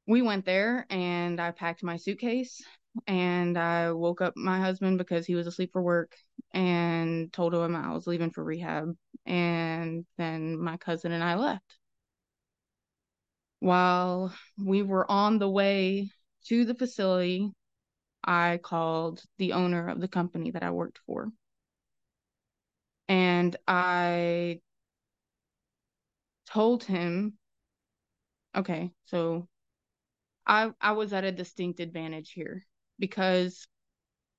we 0.06 0.22
went 0.22 0.44
there, 0.44 0.86
and 0.90 1.40
I 1.40 1.52
packed 1.52 1.82
my 1.82 1.96
suitcase, 1.96 2.62
and 3.06 3.56
I 3.56 3.92
woke 3.92 4.20
up 4.20 4.34
my 4.36 4.60
husband 4.60 4.98
because 4.98 5.26
he 5.26 5.34
was 5.34 5.46
asleep 5.46 5.72
for 5.72 5.82
work 5.82 6.14
and 6.52 7.32
told 7.32 7.54
him 7.54 7.76
I 7.76 7.92
was 7.92 8.06
leaving 8.06 8.30
for 8.30 8.42
rehab. 8.42 8.94
And 9.26 10.04
then 10.18 10.58
my 10.60 10.76
cousin 10.76 11.12
and 11.12 11.22
I 11.22 11.36
left. 11.36 11.79
While 13.60 14.34
we 14.58 14.82
were 14.82 15.10
on 15.10 15.38
the 15.38 15.48
way 15.48 16.10
to 16.46 16.64
the 16.64 16.74
facility, 16.74 17.52
I 18.24 18.58
called 18.62 19.22
the 19.38 19.52
owner 19.52 19.88
of 19.88 20.00
the 20.00 20.08
company 20.08 20.50
that 20.50 20.62
I 20.62 20.70
worked 20.70 20.98
for. 21.06 21.30
And 23.08 23.56
I 23.68 24.60
told 26.46 26.84
him, 26.84 27.38
okay, 28.54 28.92
so 29.04 29.48
I 30.46 30.72
I 30.80 30.92
was 30.92 31.12
at 31.12 31.24
a 31.24 31.32
distinct 31.32 31.80
advantage 31.80 32.32
here 32.32 32.66
because 32.98 33.66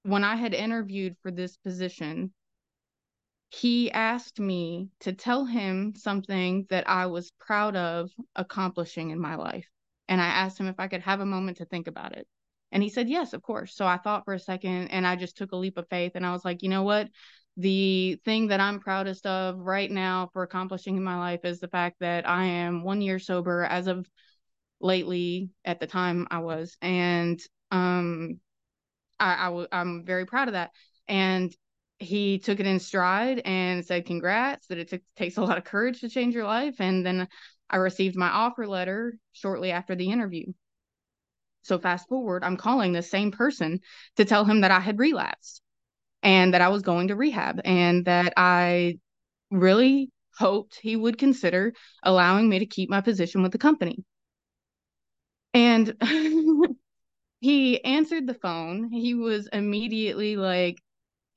when 0.04 0.24
I 0.24 0.36
had 0.36 0.54
interviewed 0.54 1.16
for 1.22 1.32
this 1.32 1.58
position, 1.58 2.34
he 3.54 3.92
asked 3.92 4.40
me 4.40 4.90
to 5.02 5.12
tell 5.12 5.46
him 5.46 5.94
something 5.96 6.66
that 6.70 6.90
I 6.90 7.08
was 7.08 7.32
proud 7.38 7.76
of 7.76 8.10
accomplishing 8.34 9.10
in 9.10 9.20
my 9.20 9.36
life. 9.36 9.68
And 10.08 10.22
I 10.22 10.28
asked 10.28 10.58
him 10.58 10.68
if 10.68 10.80
I 10.80 10.88
could 10.88 11.02
have 11.02 11.20
a 11.20 11.26
moment 11.26 11.58
to 11.58 11.66
think 11.66 11.88
about 11.88 12.16
it. 12.16 12.28
And 12.72 12.82
he 12.82 12.88
said, 12.88 13.10
Yes, 13.10 13.34
of 13.34 13.42
course. 13.42 13.76
So 13.76 13.86
I 13.86 13.98
thought 13.98 14.24
for 14.24 14.34
a 14.34 14.40
second 14.40 14.88
and 14.88 15.06
I 15.06 15.18
just 15.18 15.36
took 15.36 15.52
a 15.52 15.58
leap 15.58 15.78
of 15.78 15.90
faith 15.90 16.14
and 16.16 16.26
I 16.26 16.32
was 16.32 16.46
like, 16.46 16.64
You 16.64 16.70
know 16.70 16.84
what? 16.84 17.10
The 17.58 18.22
thing 18.24 18.48
that 18.48 18.62
I'm 18.62 18.80
proudest 18.80 19.26
of 19.26 19.60
right 19.60 19.92
now 19.92 20.30
for 20.32 20.44
accomplishing 20.44 20.96
in 20.96 21.04
my 21.04 21.18
life 21.18 21.42
is 21.44 21.60
the 21.60 21.68
fact 21.68 21.98
that 22.00 22.28
I 22.28 22.46
am 22.46 22.84
one 22.84 23.02
year 23.02 23.20
sober 23.20 23.66
as 23.66 23.88
of 23.88 24.08
lately 24.80 25.50
at 25.66 25.82
the 25.82 25.88
time 25.88 26.26
I 26.32 26.40
was. 26.40 26.78
And 26.82 27.38
um, 27.70 28.40
I, 29.20 29.34
I 29.34 29.46
w- 29.46 29.68
I'm 29.74 30.06
very 30.06 30.26
proud 30.26 30.48
of 30.48 30.54
that. 30.54 30.72
And 31.10 31.54
he 32.02 32.40
took 32.40 32.60
it 32.60 32.68
in 32.68 32.80
stride 32.80 33.42
and 33.46 33.86
said, 33.86 34.06
Congrats, 34.06 34.68
that 34.68 34.78
it 34.78 34.90
t- 34.90 35.00
takes 35.16 35.38
a 35.38 35.42
lot 35.42 35.58
of 35.58 35.64
courage 35.64 36.02
to 36.02 36.10
change 36.10 36.34
your 36.34 36.46
life. 36.46 36.76
And 36.80 37.06
then 37.06 37.28
I 37.70 37.78
received 37.78 38.16
my 38.16 38.30
offer 38.30 38.68
letter 38.68 39.18
shortly 39.34 39.72
after 39.72 39.96
the 39.96 40.12
interview. 40.12 40.46
So, 41.64 41.78
fast 41.78 42.10
forward, 42.10 42.44
I'm 42.44 42.58
calling 42.58 42.92
the 42.92 43.04
same 43.04 43.32
person 43.32 43.82
to 44.18 44.26
tell 44.26 44.46
him 44.46 44.62
that 44.62 44.72
I 44.72 44.80
had 44.80 45.00
relapsed 45.00 45.62
and 46.24 46.54
that 46.54 46.62
I 46.62 46.70
was 46.70 46.82
going 46.82 47.10
to 47.10 47.16
rehab 47.16 47.62
and 47.64 48.06
that 48.06 48.34
I 48.36 48.98
really 49.52 50.10
hoped 50.38 50.80
he 50.82 50.96
would 50.96 51.18
consider 51.18 51.74
allowing 52.04 52.50
me 52.50 52.60
to 52.60 52.66
keep 52.66 52.90
my 52.90 53.02
position 53.02 53.44
with 53.44 53.52
the 53.52 53.58
company. 53.60 54.04
And 55.54 55.96
he 57.42 57.84
answered 57.84 58.28
the 58.28 58.34
phone. 58.34 58.90
He 58.90 59.14
was 59.14 59.48
immediately 59.52 60.36
like 60.36 60.78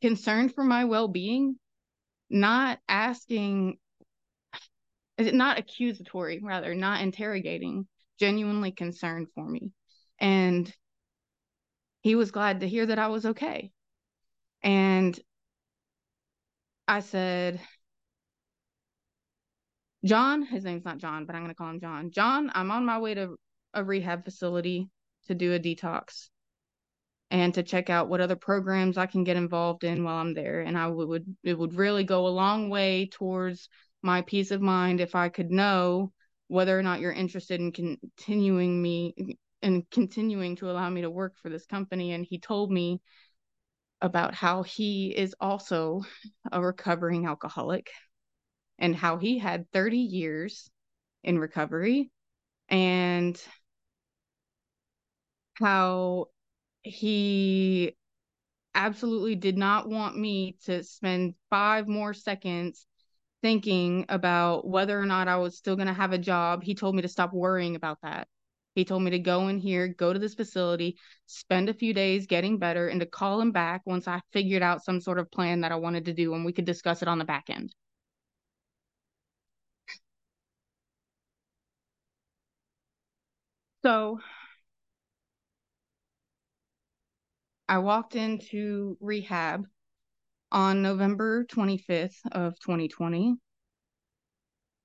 concerned 0.01 0.55
for 0.55 0.65
my 0.65 0.85
well 0.85 1.09
being, 1.09 1.57
not 2.31 2.79
asking, 2.89 3.79
is 5.19 5.27
it 5.27 5.35
not 5.35 5.59
accusatory, 5.59 6.41
rather, 6.43 6.75
not 6.75 7.01
interrogating, 7.01 7.87
genuinely 8.19 8.73
concerned 8.73 9.29
for 9.35 9.49
me. 9.49 9.73
And 10.19 10.73
he 12.03 12.15
was 12.15 12.31
glad 12.31 12.61
to 12.61 12.69
hear 12.69 12.87
that 12.87 12.99
I 12.99 13.09
was 13.09 13.27
okay. 13.27 13.71
And 14.63 15.19
I 16.87 17.01
said, 17.01 17.61
John, 20.05 20.43
his 20.43 20.65
name's 20.65 20.85
not 20.85 20.99
John, 20.99 21.25
but 21.25 21.35
I'm 21.35 21.43
going 21.43 21.51
to 21.51 21.57
call 21.57 21.71
him 21.71 21.81
John. 21.81 22.11
John, 22.11 22.51
I'm 22.55 22.71
on 22.71 22.85
my 22.85 22.99
way 22.99 23.15
to 23.15 23.37
a 23.73 23.83
rehab 23.83 24.25
facility 24.25 24.91
to 25.27 25.35
do 25.35 25.55
a 25.55 25.59
detox 25.59 26.29
and 27.31 27.55
to 27.55 27.63
check 27.63 27.91
out 27.91 28.09
what 28.09 28.21
other 28.21 28.37
programs 28.37 28.99
I 28.99 29.07
can 29.07 29.25
get 29.25 29.37
involved 29.37 29.85
in 29.85 30.05
while 30.05 30.19
I'm 30.19 30.35
there. 30.35 30.61
And 30.61 30.79
I 30.79 30.87
would, 30.87 31.25
it 31.43 31.59
would 31.59 31.75
really 31.75 32.05
go 32.05 32.27
a 32.27 32.29
long 32.29 32.71
way 32.71 33.09
towards 33.11 33.69
my 34.03 34.23
peace 34.23 34.51
of 34.51 34.61
mind 34.61 35.01
if 35.01 35.15
I 35.15 35.29
could 35.29 35.51
know 35.51 36.13
whether 36.49 36.79
or 36.79 36.83
not 36.83 37.01
you're 37.01 37.13
interested 37.13 37.61
in 37.61 37.73
continuing 37.73 38.81
me 38.81 39.37
and 39.63 39.89
continuing 39.91 40.57
to 40.57 40.71
allow 40.71 40.91
me 40.91 41.01
to 41.01 41.11
work 41.11 41.35
for 41.43 41.49
this 41.49 41.67
company. 41.67 42.13
And 42.13 42.25
he 42.25 42.39
told 42.39 42.71
me 42.71 43.01
about 44.01 44.35
how 44.35 44.63
he 44.63 45.09
is 45.09 45.35
also 45.41 46.03
a 46.53 46.61
recovering 46.61 47.27
alcoholic 47.27 47.91
and 48.79 48.95
how 48.95 49.17
he 49.17 49.39
had 49.39 49.71
30 49.73 49.99
years 49.99 50.71
in 51.23 51.39
recovery 51.39 52.11
and 52.69 53.41
how 55.55 56.27
he 56.85 57.97
absolutely 58.75 59.37
did 59.37 59.57
not 59.59 59.89
want 59.89 60.17
me 60.19 60.57
to 60.65 60.83
spend 60.85 61.35
five 61.51 61.89
more 61.89 62.15
seconds 62.15 62.87
thinking 63.43 64.07
about 64.09 64.67
whether 64.67 64.99
or 64.99 65.07
not 65.07 65.29
I 65.29 65.37
was 65.37 65.57
still 65.57 65.77
going 65.77 65.89
to 65.89 65.95
have 65.95 66.13
a 66.13 66.19
job. 66.19 66.63
He 66.63 66.75
told 66.75 66.95
me 66.95 67.03
to 67.03 67.09
stop 67.09 67.33
worrying 67.33 67.77
about 67.77 67.99
that. 68.03 68.29
He 68.75 68.85
told 68.85 69.03
me 69.03 69.13
to 69.13 69.19
go 69.19 69.49
in 69.49 69.59
here, 69.59 69.89
go 69.89 70.13
to 70.13 70.19
this 70.19 70.35
facility, 70.35 70.99
spend 71.27 71.69
a 71.69 71.75
few 71.75 71.95
days 71.95 72.27
getting 72.27 72.59
better, 72.59 72.89
and 72.89 73.01
to 73.01 73.07
call 73.07 73.41
him 73.41 73.53
back 73.53 73.83
once 73.87 74.09
I 74.09 74.21
figured 74.33 74.63
out 74.63 74.85
some 74.85 75.01
sort 75.01 75.19
of 75.19 75.31
plan 75.31 75.61
that 75.63 75.73
I 75.73 75.77
wanted 75.77 76.07
to 76.07 76.13
do 76.15 76.35
and 76.35 76.45
we 76.45 76.53
could 76.53 76.65
discuss 76.65 77.03
it 77.03 77.09
on 77.09 77.19
the 77.19 77.25
back 77.25 77.51
end. 77.51 77.75
So 83.83 84.21
I 87.69 87.79
walked 87.79 88.15
into 88.15 88.99
rehab 89.01 89.67
on 90.53 90.83
November 90.83 91.45
25th 91.45 92.21
of 92.31 92.59
2020. 92.61 93.37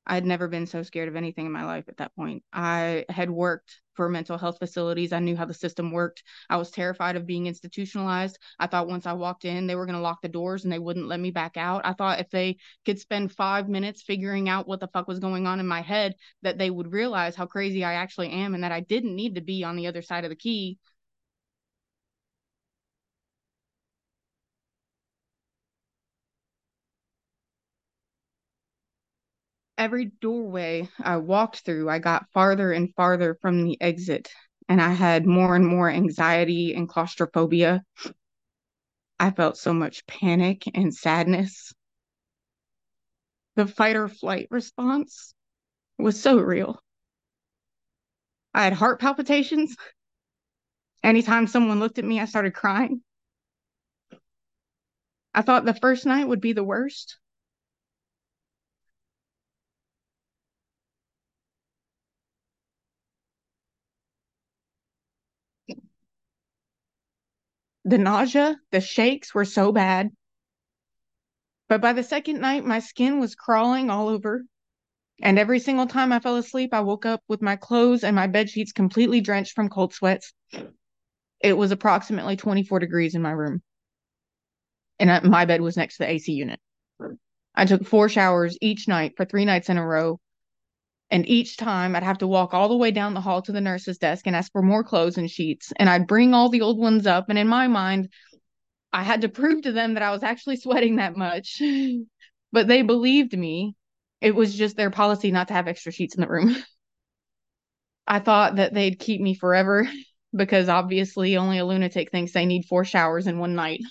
I'd 0.08 0.26
never 0.26 0.48
been 0.48 0.66
so 0.66 0.82
scared 0.82 1.08
of 1.08 1.16
anything 1.16 1.46
in 1.46 1.52
my 1.52 1.66
life 1.66 1.86
at 1.88 1.98
that 1.98 2.16
point. 2.16 2.44
I 2.52 3.06
had 3.10 3.30
worked 3.30 3.82
for 3.94 4.10
mental 4.10 4.38
health 4.40 4.58
facilities. 4.58 5.14
I 5.14 5.20
knew 5.20 5.36
how 5.36 5.46
the 5.46 5.54
system 5.54 5.92
worked. 5.92 6.24
I 6.50 6.58
was 6.58 6.72
terrified 6.72 7.16
of 7.16 7.28
being 7.28 7.46
institutionalized. 7.46 8.40
I 8.58 8.66
thought 8.66 8.88
once 8.88 9.06
I 9.06 9.14
walked 9.14 9.46
in, 9.46 9.68
they 9.68 9.76
were 9.76 9.86
going 9.86 9.98
to 9.98 10.02
lock 10.02 10.22
the 10.22 10.30
doors 10.30 10.64
and 10.64 10.74
they 10.74 10.80
wouldn't 10.80 11.08
let 11.08 11.20
me 11.20 11.30
back 11.30 11.58
out. 11.58 11.82
I 11.86 11.94
thought 11.94 12.22
if 12.22 12.30
they 12.32 12.58
could 12.86 12.98
spend 12.98 13.34
five 13.34 13.70
minutes 13.70 14.02
figuring 14.02 14.50
out 14.50 14.68
what 14.68 14.80
the 14.80 14.88
fuck 14.88 15.08
was 15.08 15.20
going 15.20 15.46
on 15.46 15.60
in 15.60 15.68
my 15.68 15.82
head, 15.82 16.16
that 16.42 16.58
they 16.58 16.72
would 16.72 16.92
realize 16.92 17.36
how 17.36 17.46
crazy 17.46 17.84
I 17.84 17.96
actually 17.96 18.32
am 18.32 18.56
and 18.56 18.64
that 18.64 18.72
I 18.72 18.80
didn't 18.80 19.16
need 19.16 19.36
to 19.36 19.42
be 19.42 19.64
on 19.64 19.76
the 19.76 19.88
other 19.88 20.02
side 20.02 20.24
of 20.24 20.30
the 20.30 20.36
key 20.36 20.80
every 29.80 30.12
doorway 30.22 30.90
I 31.00 31.18
walked 31.18 31.62
through, 31.62 31.90
I 31.90 32.00
got 32.00 32.30
farther 32.34 32.72
and 32.74 32.94
farther 32.96 33.38
from 33.42 33.64
the 33.64 33.82
exit, 33.82 34.30
and 34.68 34.82
I 34.82 34.90
had 34.90 35.26
more 35.26 35.56
and 35.56 35.66
more 35.66 35.90
anxiety 35.90 36.76
and 36.76 36.88
claustrophobia. 36.88 37.82
I 39.20 39.32
felt 39.32 39.58
so 39.58 39.74
much 39.74 40.06
panic 40.06 40.70
and 40.76 40.94
sadness. 40.94 41.74
The 43.56 43.66
fight 43.66 43.96
or 43.96 44.10
flight 44.10 44.48
response 44.52 45.34
was 45.98 46.22
so 46.22 46.38
real. 46.40 46.82
I 48.54 48.66
had 48.66 48.74
heart 48.74 49.00
palpitations. 49.00 49.76
Anytime 51.04 51.48
someone 51.48 51.80
looked 51.80 52.00
at 52.00 52.06
me, 52.06 52.20
I 52.20 52.26
started 52.26 52.54
crying. 52.54 53.02
I 55.34 55.42
thought 55.42 55.64
the 55.64 55.74
first 55.74 56.06
night 56.06 56.28
would 56.28 56.42
be 56.42 56.52
the 56.52 56.64
worst. 56.64 57.18
The 67.90 67.98
nausea, 67.98 68.56
the 68.70 68.82
shakes 68.82 69.34
were 69.34 69.46
so 69.46 69.72
bad. 69.72 70.12
But 71.68 71.82
by 71.82 71.94
the 71.94 72.04
second 72.04 72.40
night, 72.40 72.64
my 72.64 72.78
skin 72.78 73.20
was 73.20 73.34
crawling 73.34 73.90
all 73.90 74.10
over. 74.10 74.44
And 75.24 75.40
every 75.40 75.58
single 75.58 75.88
time 75.88 76.12
I 76.12 76.20
fell 76.20 76.36
asleep, 76.36 76.72
I 76.72 76.82
woke 76.82 77.08
up 77.08 77.24
with 77.28 77.42
my 77.42 77.56
clothes 77.56 78.04
and 78.04 78.16
my 78.16 78.28
bed 78.28 78.48
sheets 78.48 78.74
completely 78.74 79.22
drenched 79.22 79.56
from 79.56 79.70
cold 79.70 79.96
sweats. 79.96 80.32
It 81.42 81.58
was 81.58 81.72
approximately 81.72 82.36
24 82.36 82.78
degrees 82.78 83.16
in 83.16 83.24
my 83.24 83.32
room. 83.32 83.64
And 85.00 85.10
uh, 85.10 85.22
my 85.24 85.46
bed 85.46 85.62
was 85.62 85.76
next 85.76 85.98
to 85.98 86.04
the 86.04 86.12
AC 86.12 86.32
unit. 86.32 86.60
I 87.56 87.66
took 87.66 87.88
four 87.88 88.08
showers 88.08 88.56
each 88.62 88.88
night 88.88 89.14
for 89.18 89.26
three 89.26 89.46
nights 89.46 89.68
in 89.68 89.78
a 89.78 89.86
row. 89.86 90.20
And 91.12 91.28
each 91.28 91.58
time 91.58 91.96
I'd 91.96 92.04
have 92.04 92.20
to 92.20 92.28
walk 92.28 92.54
all 92.54 92.70
the 92.70 92.78
way 92.78 92.92
down 92.92 93.14
the 93.14 93.22
hall 93.22 93.42
to 93.42 93.52
the 93.52 93.62
nurse's 93.62 93.98
desk 93.98 94.28
and 94.28 94.36
ask 94.36 94.52
for 94.52 94.62
more 94.62 94.84
clothes 94.84 95.18
and 95.18 95.30
sheets. 95.30 95.74
And 95.78 95.90
I'd 95.90 96.08
bring 96.08 96.34
all 96.34 96.50
the 96.50 96.62
old 96.62 96.78
ones 96.78 97.08
up. 97.08 97.30
And 97.30 97.40
in 97.40 97.48
my 97.48 97.68
mind, 97.68 98.10
I 98.94 99.04
had 99.04 99.22
to 99.22 99.30
prove 99.30 99.64
to 99.64 99.72
them 99.72 99.96
that 99.96 100.04
I 100.04 100.12
was 100.12 100.24
actually 100.24 100.58
sweating 100.58 100.98
that 100.98 101.18
much. 101.18 101.62
but 102.52 102.68
they 102.68 102.84
believed 102.84 103.38
me. 103.38 103.76
It 104.22 104.36
was 104.36 104.56
just 104.56 104.76
their 104.76 104.92
policy 104.92 105.32
not 105.32 105.48
to 105.48 105.54
have 105.54 105.68
extra 105.68 105.92
sheets 105.92 106.16
in 106.16 106.22
the 106.22 106.28
room. 106.28 106.56
I 108.08 108.20
thought 108.20 108.56
that 108.56 108.74
they'd 108.74 109.00
keep 109.00 109.22
me 109.22 109.36
forever 109.36 109.88
because 110.36 110.70
obviously 110.70 111.38
only 111.38 111.60
a 111.60 111.66
lunatic 111.66 112.12
thinks 112.12 112.34
they 112.34 112.46
need 112.46 112.66
four 112.66 112.86
showers 112.86 113.28
in 113.28 113.40
one 113.40 113.56
night. 113.56 113.82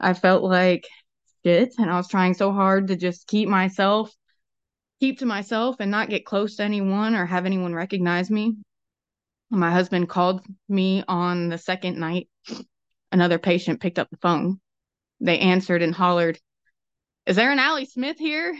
I 0.00 0.14
felt 0.14 0.42
like 0.42 0.86
shit 1.44 1.74
and 1.78 1.90
I 1.90 1.96
was 1.96 2.08
trying 2.08 2.34
so 2.34 2.52
hard 2.52 2.88
to 2.88 2.96
just 2.96 3.26
keep 3.26 3.48
myself 3.48 4.12
keep 5.00 5.18
to 5.18 5.26
myself 5.26 5.76
and 5.80 5.90
not 5.90 6.08
get 6.08 6.24
close 6.24 6.56
to 6.56 6.62
anyone 6.62 7.14
or 7.14 7.26
have 7.26 7.46
anyone 7.46 7.74
recognize 7.74 8.30
me. 8.30 8.56
My 9.50 9.70
husband 9.70 10.08
called 10.08 10.44
me 10.68 11.02
on 11.08 11.48
the 11.48 11.58
second 11.58 11.98
night, 11.98 12.28
another 13.10 13.38
patient 13.38 13.80
picked 13.80 13.98
up 13.98 14.10
the 14.10 14.18
phone. 14.18 14.60
They 15.20 15.38
answered 15.38 15.82
and 15.82 15.94
hollered, 15.94 16.38
Is 17.26 17.36
there 17.36 17.50
an 17.50 17.58
Allie 17.58 17.86
Smith 17.86 18.18
here? 18.18 18.54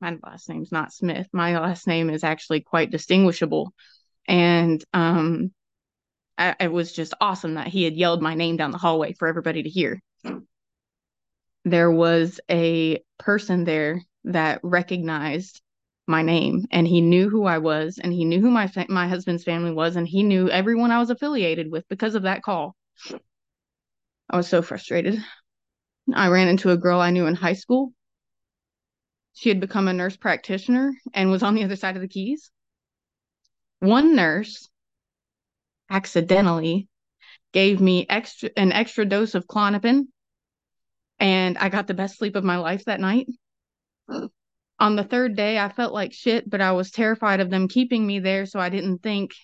My 0.00 0.16
last 0.22 0.48
name's 0.48 0.72
not 0.72 0.92
Smith. 0.92 1.28
My 1.32 1.58
last 1.58 1.86
name 1.86 2.10
is 2.10 2.24
actually 2.24 2.60
quite 2.60 2.90
distinguishable. 2.90 3.72
And 4.26 4.82
um, 4.92 5.52
I, 6.36 6.56
it 6.60 6.72
was 6.72 6.92
just 6.92 7.14
awesome 7.20 7.54
that 7.54 7.68
he 7.68 7.84
had 7.84 7.94
yelled 7.94 8.22
my 8.22 8.34
name 8.34 8.56
down 8.56 8.72
the 8.72 8.78
hallway 8.78 9.12
for 9.12 9.28
everybody 9.28 9.62
to 9.62 9.70
hear. 9.70 10.02
There 11.64 11.90
was 11.90 12.40
a 12.50 13.02
person 13.18 13.64
there 13.64 14.02
that 14.24 14.60
recognized 14.62 15.62
my 16.06 16.22
name 16.22 16.66
and 16.70 16.86
he 16.86 17.00
knew 17.00 17.28
who 17.30 17.44
I 17.44 17.58
was 17.58 17.98
and 18.02 18.12
he 18.12 18.24
knew 18.24 18.40
who 18.40 18.50
my 18.50 18.66
fa- 18.66 18.86
my 18.88 19.08
husband's 19.08 19.44
family 19.44 19.72
was 19.72 19.96
and 19.96 20.06
he 20.06 20.22
knew 20.22 20.50
everyone 20.50 20.90
I 20.90 20.98
was 20.98 21.10
affiliated 21.10 21.70
with 21.70 21.88
because 21.88 22.14
of 22.14 22.22
that 22.22 22.42
call. 22.42 22.76
I 24.28 24.36
was 24.36 24.48
so 24.48 24.62
frustrated. 24.62 25.22
I 26.14 26.28
ran 26.28 26.48
into 26.48 26.70
a 26.70 26.76
girl 26.76 27.00
I 27.00 27.10
knew 27.10 27.26
in 27.26 27.34
high 27.34 27.54
school. 27.54 27.92
She 29.32 29.48
had 29.48 29.60
become 29.60 29.88
a 29.88 29.92
nurse 29.92 30.16
practitioner 30.16 30.92
and 31.12 31.30
was 31.30 31.42
on 31.42 31.54
the 31.54 31.64
other 31.64 31.76
side 31.76 31.96
of 31.96 32.02
the 32.02 32.08
keys. 32.08 32.50
One 33.80 34.14
nurse 34.14 34.68
accidentally 35.90 36.88
gave 37.52 37.80
me 37.80 38.06
extra 38.08 38.50
an 38.56 38.72
extra 38.72 39.04
dose 39.04 39.34
of 39.34 39.46
Klonopin 39.46 40.08
and 41.18 41.56
I 41.58 41.68
got 41.68 41.86
the 41.86 41.94
best 41.94 42.18
sleep 42.18 42.36
of 42.36 42.44
my 42.44 42.56
life 42.56 42.84
that 42.84 43.00
night. 43.00 43.26
On 44.78 44.96
the 44.96 45.04
third 45.04 45.36
day, 45.36 45.58
I 45.58 45.68
felt 45.68 45.92
like 45.92 46.12
shit, 46.12 46.48
but 46.48 46.60
I 46.60 46.72
was 46.72 46.90
terrified 46.90 47.40
of 47.40 47.50
them 47.50 47.68
keeping 47.68 48.06
me 48.06 48.18
there, 48.18 48.44
so 48.46 48.58
I 48.58 48.68
didn't 48.68 48.98
think 48.98 49.34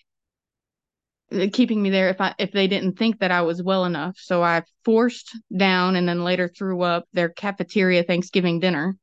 uh, 1.32 1.46
keeping 1.52 1.80
me 1.80 1.90
there 1.90 2.08
if 2.08 2.20
I 2.20 2.34
if 2.38 2.50
they 2.52 2.66
didn't 2.66 2.98
think 2.98 3.20
that 3.20 3.30
I 3.30 3.42
was 3.42 3.62
well 3.62 3.84
enough. 3.84 4.16
So 4.18 4.42
I 4.42 4.62
forced 4.84 5.36
down 5.56 5.96
and 5.96 6.08
then 6.08 6.24
later 6.24 6.48
threw 6.48 6.82
up 6.82 7.06
their 7.12 7.28
cafeteria 7.28 8.02
Thanksgiving 8.02 8.58
dinner. 8.58 8.96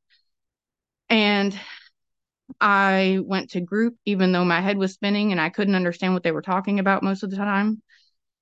And 1.10 1.58
I 2.60 3.20
went 3.24 3.52
to 3.52 3.62
group 3.62 3.96
even 4.06 4.32
though 4.32 4.46
my 4.46 4.62
head 4.62 4.78
was 4.78 4.94
spinning 4.94 5.32
and 5.32 5.40
I 5.40 5.50
couldn't 5.50 5.76
understand 5.76 6.14
what 6.14 6.24
they 6.24 6.32
were 6.32 6.42
talking 6.42 6.80
about 6.80 7.04
most 7.04 7.24
of 7.24 7.30
the 7.30 7.38
time. 7.38 7.82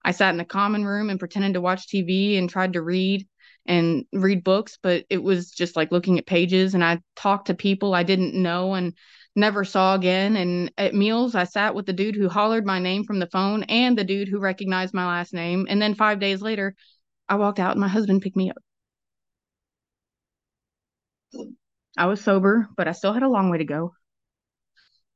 I 0.04 0.12
sat 0.12 0.32
in 0.32 0.38
the 0.38 0.46
common 0.46 0.86
room 0.86 1.10
and 1.10 1.20
pretended 1.20 1.54
to 1.54 1.62
watch 1.62 1.88
TV 1.88 2.38
and 2.38 2.50
tried 2.50 2.74
to 2.74 2.82
read 2.82 3.28
and 3.66 4.06
read 4.14 4.44
books, 4.44 4.78
but 4.82 5.06
it 5.10 5.22
was 5.22 5.52
just 5.52 5.76
like 5.76 5.92
looking 5.92 6.20
at 6.20 6.26
pages. 6.26 6.74
And 6.74 6.84
I 6.84 7.00
talked 7.16 7.48
to 7.48 7.54
people 7.54 7.94
I 7.94 8.04
didn't 8.04 8.42
know 8.42 8.74
and 8.74 8.94
never 9.36 9.64
saw 9.64 9.96
again. 9.96 10.36
And 10.36 10.72
at 10.78 10.94
meals, 10.94 11.36
I 11.36 11.46
sat 11.46 11.76
with 11.76 11.86
the 11.86 11.94
dude 11.94 12.16
who 12.16 12.30
hollered 12.30 12.66
my 12.66 12.80
name 12.80 13.04
from 13.04 13.20
the 13.20 13.28
phone 13.28 13.64
and 13.64 13.98
the 13.98 14.04
dude 14.04 14.28
who 14.28 14.40
recognized 14.40 14.94
my 14.94 15.06
last 15.06 15.34
name. 15.34 15.66
And 15.70 15.82
then 15.82 15.96
five 15.96 16.20
days 16.20 16.42
later, 16.42 16.76
I 17.28 17.36
walked 17.36 17.60
out 17.60 17.72
and 17.72 17.82
my 17.82 17.88
husband 17.88 18.22
picked 18.22 18.38
me 18.38 18.52
up. 18.52 18.58
I 21.98 22.06
was 22.08 22.22
sober, 22.22 22.68
but 22.76 22.88
I 22.88 22.92
still 22.92 23.14
had 23.14 23.24
a 23.24 23.30
long 23.30 23.50
way 23.50 23.58
to 23.58 23.66
go. 23.66 23.94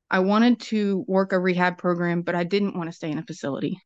I 0.10 0.20
wanted 0.20 0.60
to 0.62 1.06
work 1.08 1.34
a 1.34 1.40
rehab 1.40 1.78
program, 1.78 2.24
but 2.24 2.36
I 2.36 2.44
didn't 2.44 2.76
want 2.76 2.90
to 2.90 2.96
stay 2.96 3.12
in 3.12 3.20
a 3.20 3.24
facility. 3.24 3.80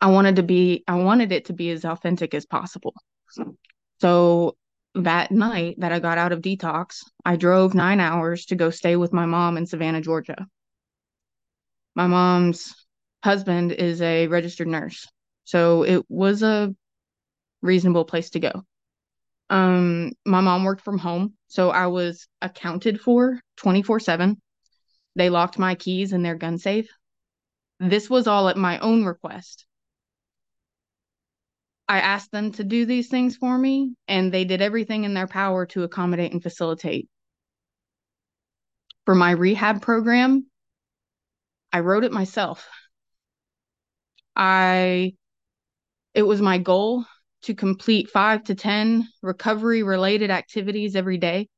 I 0.00 0.08
wanted 0.08 0.36
to 0.36 0.42
be, 0.42 0.84
I 0.86 0.96
wanted 0.96 1.32
it 1.32 1.46
to 1.46 1.52
be 1.52 1.70
as 1.70 1.84
authentic 1.84 2.34
as 2.34 2.44
possible. 2.44 2.92
So 4.00 4.56
that 4.94 5.30
night 5.30 5.76
that 5.78 5.92
I 5.92 6.00
got 6.00 6.18
out 6.18 6.32
of 6.32 6.40
detox, 6.42 7.04
I 7.24 7.36
drove 7.36 7.74
nine 7.74 8.00
hours 8.00 8.46
to 8.46 8.56
go 8.56 8.70
stay 8.70 8.96
with 8.96 9.12
my 9.12 9.26
mom 9.26 9.56
in 9.56 9.66
Savannah, 9.66 10.00
Georgia. 10.00 10.46
My 11.94 12.06
mom's 12.06 12.74
husband 13.22 13.72
is 13.72 14.02
a 14.02 14.26
registered 14.26 14.68
nurse. 14.68 15.06
So 15.44 15.84
it 15.84 16.04
was 16.08 16.42
a 16.42 16.74
reasonable 17.62 18.04
place 18.04 18.30
to 18.30 18.40
go. 18.40 18.62
Um, 19.50 20.12
my 20.24 20.40
mom 20.40 20.64
worked 20.64 20.82
from 20.82 20.98
home, 20.98 21.34
so 21.46 21.70
I 21.70 21.88
was 21.88 22.26
accounted 22.40 23.00
for 23.00 23.40
24 23.58 24.00
7. 24.00 24.40
They 25.14 25.28
locked 25.28 25.58
my 25.58 25.74
keys 25.74 26.12
in 26.12 26.22
their 26.22 26.36
gun 26.36 26.58
safe. 26.58 26.88
This 27.78 28.08
was 28.08 28.26
all 28.26 28.48
at 28.48 28.56
my 28.56 28.78
own 28.78 29.04
request. 29.04 29.66
I 31.92 31.98
asked 31.98 32.32
them 32.32 32.52
to 32.52 32.64
do 32.64 32.86
these 32.86 33.08
things 33.08 33.36
for 33.36 33.58
me, 33.58 33.94
and 34.08 34.32
they 34.32 34.46
did 34.46 34.62
everything 34.62 35.04
in 35.04 35.12
their 35.12 35.26
power 35.26 35.66
to 35.66 35.82
accommodate 35.82 36.32
and 36.32 36.42
facilitate. 36.42 37.10
For 39.04 39.14
my 39.14 39.32
rehab 39.32 39.82
program, 39.82 40.46
I 41.70 41.80
wrote 41.80 42.04
it 42.04 42.10
myself. 42.10 42.66
I 44.34 45.12
it 46.14 46.22
was 46.22 46.40
my 46.40 46.56
goal 46.56 47.04
to 47.42 47.54
complete 47.54 48.08
5 48.08 48.44
to 48.44 48.54
10 48.54 49.06
recovery 49.20 49.82
related 49.82 50.30
activities 50.30 50.96
every 50.96 51.18
day. 51.18 51.50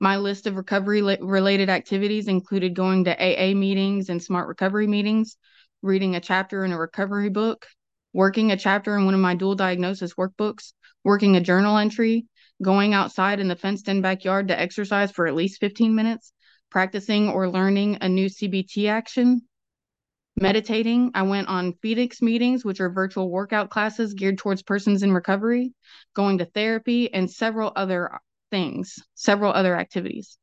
My 0.00 0.16
list 0.16 0.46
of 0.46 0.56
recovery 0.56 1.02
related 1.02 1.68
activities 1.68 2.26
included 2.26 2.74
going 2.74 3.04
to 3.04 3.12
AA 3.12 3.52
meetings 3.52 4.08
and 4.08 4.22
smart 4.22 4.48
recovery 4.48 4.86
meetings, 4.86 5.36
reading 5.82 6.16
a 6.16 6.20
chapter 6.20 6.64
in 6.64 6.72
a 6.72 6.78
recovery 6.78 7.28
book, 7.28 7.66
working 8.12 8.52
a 8.52 8.56
chapter 8.56 8.96
in 8.96 9.04
one 9.04 9.14
of 9.14 9.20
my 9.20 9.34
dual 9.34 9.54
diagnosis 9.54 10.14
workbooks, 10.14 10.72
working 11.04 11.36
a 11.36 11.40
journal 11.40 11.76
entry, 11.76 12.26
going 12.62 12.94
outside 12.94 13.40
in 13.40 13.48
the 13.48 13.56
fenced 13.56 13.88
in 13.88 14.00
backyard 14.00 14.48
to 14.48 14.58
exercise 14.58 15.10
for 15.10 15.26
at 15.26 15.34
least 15.34 15.60
15 15.60 15.94
minutes, 15.94 16.32
practicing 16.70 17.28
or 17.28 17.48
learning 17.48 17.98
a 18.00 18.08
new 18.08 18.26
CBT 18.26 18.88
action, 18.88 19.42
meditating. 20.40 21.10
I 21.14 21.22
went 21.22 21.48
on 21.48 21.74
Phoenix 21.74 22.22
meetings, 22.22 22.64
which 22.64 22.80
are 22.80 22.90
virtual 22.90 23.30
workout 23.30 23.70
classes 23.70 24.14
geared 24.14 24.38
towards 24.38 24.62
persons 24.62 25.02
in 25.02 25.12
recovery, 25.12 25.72
going 26.14 26.38
to 26.38 26.44
therapy, 26.44 27.12
and 27.12 27.30
several 27.30 27.72
other 27.76 28.10
things, 28.50 28.98
several 29.14 29.52
other 29.52 29.76
activities. 29.76 30.38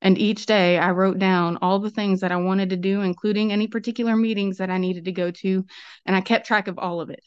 And 0.00 0.16
each 0.16 0.46
day 0.46 0.78
I 0.78 0.92
wrote 0.92 1.18
down 1.18 1.58
all 1.60 1.80
the 1.80 1.90
things 1.90 2.20
that 2.20 2.32
I 2.32 2.36
wanted 2.36 2.70
to 2.70 2.76
do, 2.76 3.00
including 3.00 3.52
any 3.52 3.66
particular 3.66 4.16
meetings 4.16 4.58
that 4.58 4.70
I 4.70 4.78
needed 4.78 5.06
to 5.06 5.12
go 5.12 5.30
to. 5.30 5.64
And 6.06 6.14
I 6.14 6.20
kept 6.20 6.46
track 6.46 6.68
of 6.68 6.78
all 6.78 7.00
of 7.00 7.10
it 7.10 7.24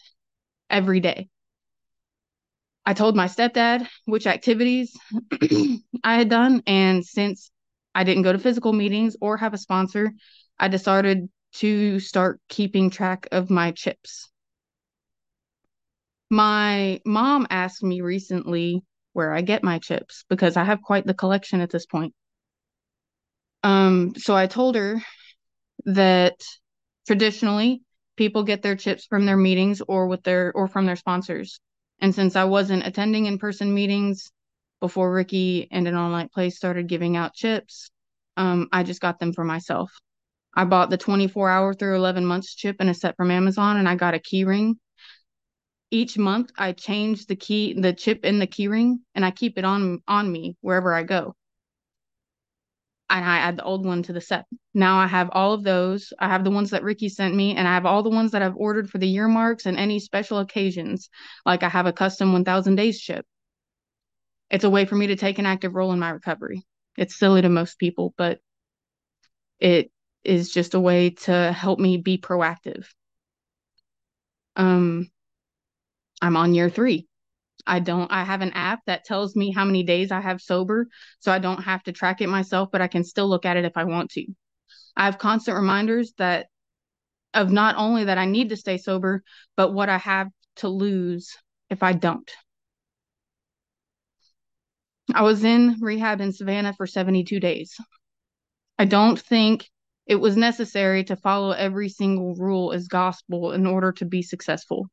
every 0.69 0.99
day. 0.99 1.29
I 2.85 2.93
told 2.93 3.15
my 3.15 3.27
stepdad 3.27 3.87
which 4.05 4.25
activities 4.25 4.97
I 6.03 6.15
had 6.15 6.29
done. 6.29 6.63
And 6.65 7.05
since 7.05 7.51
I 7.93 8.03
didn't 8.03 8.23
go 8.23 8.33
to 8.33 8.39
physical 8.39 8.73
meetings 8.73 9.17
or 9.21 9.37
have 9.37 9.53
a 9.53 9.57
sponsor, 9.57 10.13
I 10.57 10.67
decided 10.67 11.29
to 11.55 11.99
start 11.99 12.39
keeping 12.47 12.89
track 12.89 13.27
of 13.31 13.49
my 13.49 13.71
chips. 13.71 14.29
My 16.29 17.01
mom 17.05 17.45
asked 17.49 17.83
me 17.83 17.99
recently 18.01 18.83
where 19.13 19.33
I 19.33 19.41
get 19.41 19.63
my 19.63 19.79
chips 19.79 20.23
because 20.29 20.55
I 20.55 20.63
have 20.63 20.81
quite 20.81 21.05
the 21.05 21.13
collection 21.13 21.59
at 21.59 21.69
this 21.69 21.85
point. 21.85 22.13
Um, 23.63 24.13
so 24.17 24.35
I 24.35 24.47
told 24.47 24.75
her 24.75 25.01
that 25.85 26.35
traditionally 27.07 27.81
people 28.15 28.43
get 28.43 28.61
their 28.61 28.75
chips 28.75 29.05
from 29.05 29.25
their 29.25 29.37
meetings 29.37 29.81
or 29.87 30.07
with 30.07 30.23
their 30.23 30.51
or 30.53 30.67
from 30.67 30.85
their 30.85 30.95
sponsors. 30.95 31.59
And 31.99 32.13
since 32.13 32.35
I 32.35 32.45
wasn't 32.45 32.85
attending 32.85 33.25
in-person 33.25 33.73
meetings 33.73 34.31
before 34.79 35.13
Ricky 35.13 35.67
and 35.71 35.87
an 35.87 35.95
online 35.95 36.29
place 36.29 36.57
started 36.57 36.87
giving 36.87 37.15
out 37.15 37.33
chips, 37.33 37.91
um, 38.37 38.67
I 38.71 38.83
just 38.83 39.01
got 39.01 39.19
them 39.19 39.33
for 39.33 39.43
myself. 39.43 39.91
I 40.55 40.65
bought 40.65 40.89
the 40.89 40.97
24 40.97 41.49
hour 41.49 41.73
through 41.73 41.95
11 41.95 42.25
months 42.25 42.55
chip 42.55 42.77
and 42.79 42.89
a 42.89 42.93
set 42.93 43.15
from 43.15 43.31
Amazon 43.31 43.77
and 43.77 43.87
I 43.87 43.95
got 43.95 44.15
a 44.15 44.19
key 44.19 44.43
ring. 44.43 44.77
Each 45.91 46.17
month 46.17 46.51
I 46.57 46.71
change 46.71 47.25
the 47.25 47.35
key, 47.35 47.73
the 47.73 47.93
chip 47.93 48.25
in 48.25 48.39
the 48.39 48.47
key 48.47 48.67
ring 48.67 49.01
and 49.13 49.23
I 49.23 49.31
keep 49.31 49.57
it 49.57 49.65
on, 49.65 49.99
on 50.07 50.31
me 50.31 50.57
wherever 50.61 50.93
I 50.93 51.03
go 51.03 51.35
and 53.19 53.29
I 53.29 53.37
add 53.37 53.57
the 53.57 53.63
old 53.63 53.85
one 53.85 54.03
to 54.03 54.13
the 54.13 54.21
set. 54.21 54.45
Now 54.73 54.97
I 54.97 55.07
have 55.07 55.29
all 55.33 55.53
of 55.53 55.63
those. 55.63 56.13
I 56.19 56.27
have 56.27 56.43
the 56.43 56.51
ones 56.51 56.69
that 56.71 56.83
Ricky 56.83 57.09
sent 57.09 57.35
me, 57.35 57.55
and 57.55 57.67
I 57.67 57.73
have 57.73 57.85
all 57.85 58.03
the 58.03 58.09
ones 58.09 58.31
that 58.31 58.41
I've 58.41 58.55
ordered 58.55 58.89
for 58.89 58.97
the 58.97 59.07
year 59.07 59.27
marks 59.27 59.65
and 59.65 59.77
any 59.77 59.99
special 59.99 60.39
occasions. 60.39 61.09
Like 61.45 61.63
I 61.63 61.69
have 61.69 61.85
a 61.85 61.93
custom 61.93 62.33
1000 62.33 62.75
days 62.75 62.99
chip. 62.99 63.25
It's 64.49 64.63
a 64.63 64.69
way 64.69 64.85
for 64.85 64.95
me 64.95 65.07
to 65.07 65.15
take 65.15 65.39
an 65.39 65.45
active 65.45 65.75
role 65.75 65.93
in 65.93 65.99
my 65.99 66.09
recovery. 66.09 66.63
It's 66.97 67.17
silly 67.17 67.41
to 67.41 67.49
most 67.49 67.79
people, 67.79 68.13
but 68.17 68.39
it 69.59 69.91
is 70.23 70.51
just 70.51 70.73
a 70.73 70.79
way 70.79 71.11
to 71.11 71.51
help 71.51 71.79
me 71.79 71.97
be 71.97 72.17
proactive. 72.17 72.85
Um, 74.55 75.09
I'm 76.21 76.37
on 76.37 76.53
year 76.53 76.69
three. 76.69 77.07
I 77.67 77.79
don't, 77.79 78.11
I 78.11 78.23
have 78.23 78.41
an 78.41 78.53
app 78.53 78.81
that 78.85 79.05
tells 79.05 79.35
me 79.35 79.51
how 79.51 79.65
many 79.65 79.83
days 79.83 80.11
I 80.11 80.21
have 80.21 80.41
sober. 80.41 80.87
So 81.19 81.31
I 81.31 81.39
don't 81.39 81.63
have 81.63 81.83
to 81.83 81.91
track 81.91 82.21
it 82.21 82.29
myself, 82.29 82.69
but 82.71 82.81
I 82.81 82.87
can 82.87 83.03
still 83.03 83.29
look 83.29 83.45
at 83.45 83.57
it 83.57 83.65
if 83.65 83.77
I 83.77 83.83
want 83.85 84.11
to. 84.11 84.25
I 84.95 85.05
have 85.05 85.17
constant 85.17 85.57
reminders 85.57 86.13
that 86.17 86.47
of 87.33 87.51
not 87.51 87.75
only 87.77 88.05
that 88.05 88.17
I 88.17 88.25
need 88.25 88.49
to 88.49 88.57
stay 88.57 88.77
sober, 88.77 89.23
but 89.55 89.73
what 89.73 89.89
I 89.89 89.97
have 89.97 90.29
to 90.57 90.69
lose 90.69 91.37
if 91.69 91.83
I 91.83 91.93
don't. 91.93 92.29
I 95.13 95.21
was 95.23 95.43
in 95.45 95.77
rehab 95.79 96.19
in 96.19 96.33
Savannah 96.33 96.73
for 96.73 96.85
72 96.85 97.39
days. 97.39 97.79
I 98.77 98.83
don't 98.85 99.17
think 99.17 99.69
It 100.05 100.15
was 100.15 100.35
necessary 100.35 101.05
to 101.05 101.15
follow 101.15 101.51
every 101.51 101.87
single 101.87 102.35
rule 102.35 102.73
as 102.73 102.89
gospel 102.89 103.53
in 103.53 103.65
order 103.65 103.93
to 103.93 104.05
be 104.05 104.21
successful. 104.21 104.89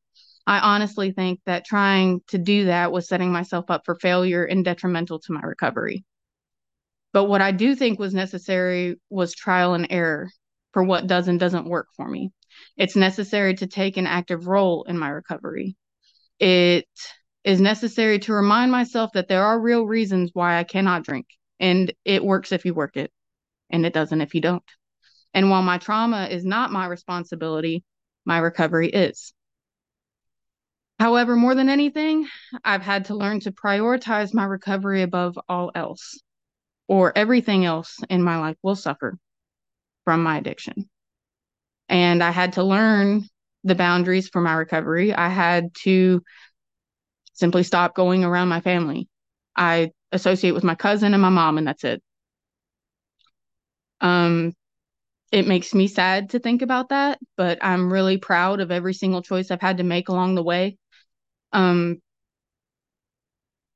I 0.49 0.61
honestly 0.61 1.11
think 1.11 1.41
that 1.45 1.63
trying 1.63 2.21
to 2.29 2.39
do 2.39 2.65
that 2.65 2.91
was 2.91 3.07
setting 3.07 3.31
myself 3.31 3.69
up 3.69 3.83
for 3.85 3.93
failure 3.93 4.43
and 4.43 4.65
detrimental 4.65 5.19
to 5.19 5.31
my 5.31 5.41
recovery. 5.41 6.03
But 7.13 7.25
what 7.25 7.39
I 7.39 7.51
do 7.51 7.75
think 7.75 7.99
was 7.99 8.15
necessary 8.15 8.99
was 9.11 9.35
trial 9.35 9.75
and 9.75 9.85
error 9.91 10.31
for 10.73 10.83
what 10.83 11.05
does 11.05 11.27
and 11.27 11.39
doesn't 11.39 11.69
work 11.69 11.89
for 11.95 12.09
me. 12.09 12.31
It's 12.77 12.95
necessary 12.95 13.53
to 13.57 13.67
take 13.67 13.95
an 13.97 14.07
active 14.07 14.47
role 14.47 14.85
in 14.85 14.97
my 14.97 15.09
recovery. 15.09 15.75
It 16.39 16.87
is 17.43 17.61
necessary 17.61 18.17
to 18.17 18.33
remind 18.33 18.71
myself 18.71 19.11
that 19.13 19.27
there 19.27 19.45
are 19.45 19.61
real 19.61 19.85
reasons 19.85 20.31
why 20.33 20.57
I 20.57 20.63
cannot 20.63 21.03
drink, 21.03 21.27
and 21.59 21.93
it 22.05 22.25
works 22.25 22.51
if 22.51 22.65
you 22.65 22.73
work 22.73 22.97
it, 22.97 23.11
and 23.69 23.85
it 23.85 23.93
doesn't 23.93 24.21
if 24.21 24.33
you 24.33 24.41
don't. 24.41 24.63
And 25.31 25.51
while 25.51 25.61
my 25.61 25.77
trauma 25.77 26.25
is 26.25 26.43
not 26.43 26.71
my 26.71 26.87
responsibility, 26.87 27.83
my 28.25 28.39
recovery 28.39 28.89
is. 28.89 29.31
However, 30.99 31.35
more 31.35 31.55
than 31.55 31.69
anything, 31.69 32.27
I've 32.63 32.81
had 32.81 33.05
to 33.05 33.15
learn 33.15 33.39
to 33.41 33.51
prioritize 33.51 34.33
my 34.33 34.43
recovery 34.43 35.01
above 35.01 35.39
all 35.47 35.71
else, 35.73 36.19
or 36.87 37.17
everything 37.17 37.63
else 37.63 37.97
in 38.09 38.21
my 38.21 38.37
life 38.37 38.57
will 38.61 38.75
suffer 38.75 39.17
from 40.03 40.23
my 40.23 40.37
addiction. 40.37 40.89
And 41.87 42.21
I 42.21 42.31
had 42.31 42.53
to 42.53 42.63
learn 42.63 43.27
the 43.63 43.75
boundaries 43.75 44.29
for 44.29 44.41
my 44.41 44.53
recovery. 44.53 45.13
I 45.13 45.29
had 45.29 45.73
to 45.83 46.21
simply 47.33 47.63
stop 47.63 47.95
going 47.95 48.25
around 48.25 48.49
my 48.49 48.59
family. 48.59 49.07
I 49.55 49.91
associate 50.11 50.51
with 50.51 50.63
my 50.65 50.75
cousin 50.75 51.13
and 51.13 51.21
my 51.21 51.29
mom, 51.29 51.57
and 51.57 51.65
that's 51.65 51.85
it. 51.85 52.03
Um, 54.01 54.53
it 55.31 55.47
makes 55.47 55.73
me 55.73 55.87
sad 55.87 56.31
to 56.31 56.39
think 56.39 56.61
about 56.61 56.89
that, 56.89 57.19
but 57.37 57.59
I'm 57.61 57.91
really 57.93 58.17
proud 58.17 58.59
of 58.59 58.71
every 58.71 58.93
single 58.93 59.21
choice 59.21 59.51
I've 59.51 59.61
had 59.61 59.77
to 59.77 59.83
make 59.83 60.09
along 60.09 60.35
the 60.35 60.43
way. 60.43 60.77
Um, 61.51 62.01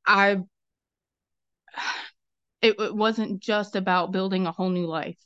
I 0.05 0.43
it, 2.61 2.79
it 2.79 2.95
wasn't 2.95 3.41
just 3.41 3.75
about 3.75 4.11
building 4.11 4.47
a 4.47 4.51
whole 4.51 4.69
new 4.69 4.87
life. 4.87 5.19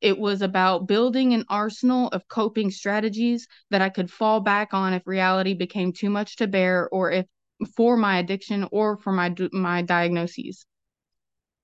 It 0.00 0.18
was 0.18 0.42
about 0.42 0.88
building 0.88 1.34
an 1.34 1.44
arsenal 1.48 2.08
of 2.08 2.26
coping 2.26 2.70
strategies 2.70 3.46
that 3.70 3.82
I 3.82 3.90
could 3.90 4.10
fall 4.10 4.40
back 4.40 4.74
on 4.74 4.94
if 4.94 5.06
reality 5.06 5.54
became 5.54 5.92
too 5.92 6.10
much 6.10 6.36
to 6.36 6.48
bear 6.48 6.88
or 6.90 7.10
if 7.10 7.26
for 7.76 7.96
my 7.96 8.18
addiction 8.18 8.66
or 8.72 8.96
for 8.96 9.12
my 9.12 9.34
my 9.52 9.82
diagnoses. 9.82 10.64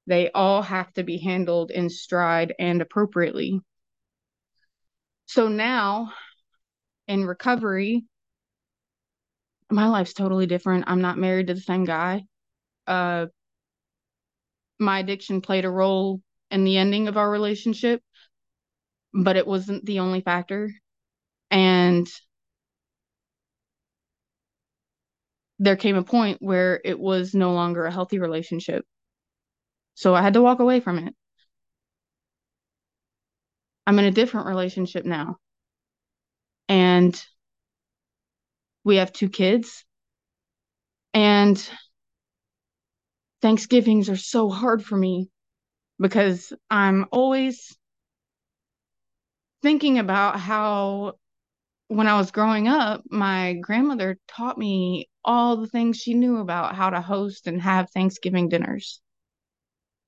They 0.07 0.31
all 0.31 0.62
have 0.62 0.92
to 0.92 1.03
be 1.03 1.18
handled 1.18 1.70
in 1.70 1.90
stride 1.90 2.55
and 2.59 2.81
appropriately. 2.81 3.61
So 5.27 5.49
now 5.49 6.12
in 7.09 7.25
recovery, 7.25 8.05
my 9.70 9.88
life's 9.88 10.12
totally 10.12 10.46
different. 10.46 10.85
I'm 10.87 11.00
not 11.00 11.18
married 11.18 11.48
to 11.48 11.55
the 11.55 11.61
same 11.61 11.85
guy. 11.85 12.24
Uh, 12.87 13.26
my 14.79 15.00
addiction 15.00 15.40
played 15.40 15.64
a 15.64 15.70
role 15.70 16.20
in 16.50 16.64
the 16.64 16.76
ending 16.76 17.09
of 17.09 17.16
our 17.16 17.31
relationship, 17.31 18.02
but 19.12 19.37
it 19.37 19.46
wasn't 19.46 19.85
the 19.85 20.00
only 20.00 20.20
factor. 20.20 20.70
And 21.50 22.07
there 25.59 25.76
came 25.76 25.96
a 25.96 26.02
point 26.02 26.38
where 26.40 26.81
it 26.85 26.98
was 26.98 27.35
no 27.35 27.52
longer 27.52 27.87
a 27.87 27.92
healthy 27.92 28.18
relationship. 28.18 28.85
So 29.94 30.14
I 30.14 30.22
had 30.22 30.35
to 30.35 30.42
walk 30.42 30.61
away 30.61 30.81
from 30.81 30.98
it. 30.98 31.14
I'm 33.87 33.98
in 33.98 34.05
a 34.05 34.11
different 34.11 34.46
relationship 34.46 35.05
now. 35.05 35.37
And 36.68 37.20
we 38.87 38.96
have 38.96 39.12
two 39.12 39.29
kids. 39.29 39.85
And 41.12 41.59
Thanksgivings 43.42 44.09
are 44.09 44.16
so 44.16 44.49
hard 44.49 44.85
for 44.85 44.96
me 44.96 45.29
because 45.99 46.53
I'm 46.70 47.07
always 47.11 47.77
thinking 49.61 49.99
about 49.99 50.38
how 50.38 51.14
when 51.88 52.07
I 52.07 52.16
was 52.16 52.31
growing 52.31 52.68
up, 52.68 53.03
my 53.11 53.55
grandmother 53.55 54.18
taught 54.29 54.57
me 54.57 55.09
all 55.25 55.57
the 55.57 55.66
things 55.66 55.96
she 55.96 56.14
knew 56.14 56.37
about 56.37 56.77
how 56.77 56.90
to 56.90 57.01
host 57.01 57.49
and 57.49 57.61
have 57.61 57.90
Thanksgiving 57.90 58.49
dinners. 58.49 59.01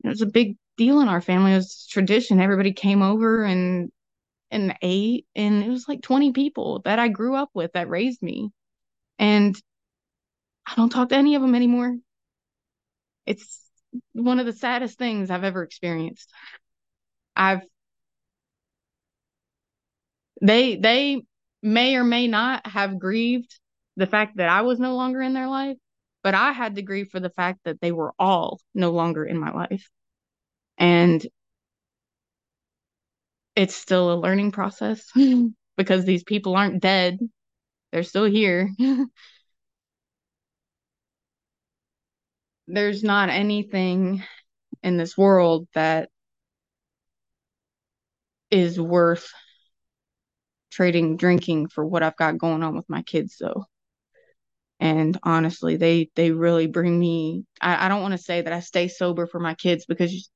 It 0.04 0.08
was 0.08 0.22
a 0.22 0.26
big 0.26 0.56
deal 0.76 1.00
in 1.00 1.08
our 1.08 1.20
family. 1.20 1.52
It 1.52 1.56
was 1.56 1.84
tradition. 1.90 2.40
Everybody 2.40 2.72
came 2.72 3.02
over 3.02 3.42
and 3.42 3.90
and 4.52 4.76
ate, 4.82 5.26
and 5.34 5.64
it 5.64 5.68
was 5.68 5.88
like 5.88 6.00
20 6.00 6.32
people 6.32 6.80
that 6.84 7.00
I 7.00 7.08
grew 7.08 7.34
up 7.34 7.50
with 7.54 7.72
that 7.72 7.90
raised 7.90 8.22
me. 8.22 8.52
And 9.18 9.56
I 10.66 10.74
don't 10.76 10.90
talk 10.90 11.08
to 11.10 11.16
any 11.16 11.34
of 11.34 11.42
them 11.42 11.54
anymore. 11.54 11.96
It's 13.26 13.60
one 14.12 14.38
of 14.38 14.46
the 14.46 14.52
saddest 14.52 14.98
things 14.98 15.30
I've 15.30 15.44
ever 15.44 15.62
experienced. 15.62 16.30
I've 17.36 17.62
they 20.42 20.76
they 20.76 21.22
may 21.62 21.96
or 21.96 22.04
may 22.04 22.28
not 22.28 22.66
have 22.66 22.98
grieved 22.98 23.58
the 23.96 24.06
fact 24.06 24.36
that 24.36 24.48
I 24.48 24.62
was 24.62 24.78
no 24.78 24.94
longer 24.94 25.20
in 25.20 25.32
their 25.32 25.48
life, 25.48 25.76
but 26.22 26.34
I 26.34 26.52
had 26.52 26.76
to 26.76 26.82
grieve 26.82 27.08
for 27.10 27.20
the 27.20 27.30
fact 27.30 27.60
that 27.64 27.80
they 27.80 27.92
were 27.92 28.12
all 28.18 28.60
no 28.74 28.90
longer 28.90 29.24
in 29.24 29.38
my 29.38 29.50
life. 29.52 29.88
And 30.78 31.26
it's 33.56 33.74
still 33.74 34.12
a 34.12 34.20
learning 34.20 34.52
process 34.52 35.10
because 35.76 36.04
these 36.04 36.22
people 36.22 36.54
aren't 36.54 36.80
dead. 36.80 37.18
They're 37.92 38.02
still 38.02 38.24
here. 38.24 38.70
There's 42.68 43.02
not 43.02 43.30
anything 43.30 44.22
in 44.82 44.98
this 44.98 45.18
world 45.18 45.68
that 45.74 46.10
is 48.50 48.80
worth 48.80 49.32
trading 50.70 51.16
drinking 51.16 51.68
for 51.68 51.84
what 51.86 52.02
I've 52.02 52.16
got 52.16 52.38
going 52.38 52.62
on 52.62 52.76
with 52.76 52.88
my 52.88 53.02
kids 53.02 53.36
though. 53.38 53.64
And 54.80 55.18
honestly, 55.22 55.76
they 55.76 56.10
they 56.14 56.30
really 56.30 56.66
bring 56.66 56.98
me 56.98 57.44
I, 57.60 57.86
I 57.86 57.88
don't 57.88 58.02
want 58.02 58.12
to 58.12 58.18
say 58.18 58.42
that 58.42 58.52
I 58.52 58.60
stay 58.60 58.88
sober 58.88 59.26
for 59.26 59.40
my 59.40 59.54
kids 59.54 59.86
because 59.86 60.30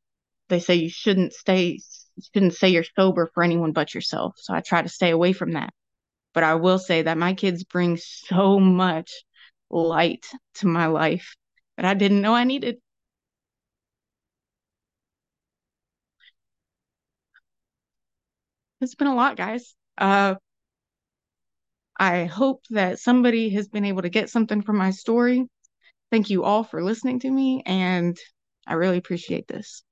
they 0.48 0.58
say 0.60 0.74
you 0.76 0.90
shouldn't 0.90 1.32
stay 1.34 1.80
you 2.16 2.22
shouldn't 2.34 2.54
say 2.54 2.70
you're 2.70 2.84
sober 2.96 3.30
for 3.34 3.42
anyone 3.44 3.72
but 3.72 3.94
yourself. 3.94 4.34
So 4.38 4.54
I 4.54 4.60
try 4.60 4.82
to 4.82 4.88
stay 4.88 5.10
away 5.10 5.32
from 5.32 5.52
that. 5.52 5.72
But 6.34 6.44
I 6.44 6.54
will 6.56 6.78
say 6.78 7.02
that 7.02 7.18
my 7.18 7.34
kids 7.34 7.64
bring 7.64 7.96
so 7.98 8.58
much 8.58 9.12
light 9.70 10.26
to 10.56 10.66
my 10.66 10.86
life 10.86 11.36
that 11.76 11.86
I 11.86 11.94
didn't 11.94 12.22
know 12.22 12.34
I 12.34 12.44
needed. 12.44 12.76
It's 18.80 18.94
been 18.94 19.06
a 19.06 19.14
lot, 19.14 19.36
guys. 19.36 19.74
Uh, 19.96 20.34
I 21.98 22.24
hope 22.24 22.64
that 22.70 22.98
somebody 22.98 23.50
has 23.50 23.68
been 23.68 23.84
able 23.84 24.02
to 24.02 24.08
get 24.08 24.30
something 24.30 24.62
from 24.62 24.76
my 24.76 24.90
story. 24.90 25.46
Thank 26.10 26.30
you 26.30 26.44
all 26.44 26.64
for 26.64 26.82
listening 26.82 27.20
to 27.20 27.30
me, 27.30 27.62
and 27.66 28.16
I 28.66 28.74
really 28.74 28.98
appreciate 28.98 29.48
this. 29.48 29.82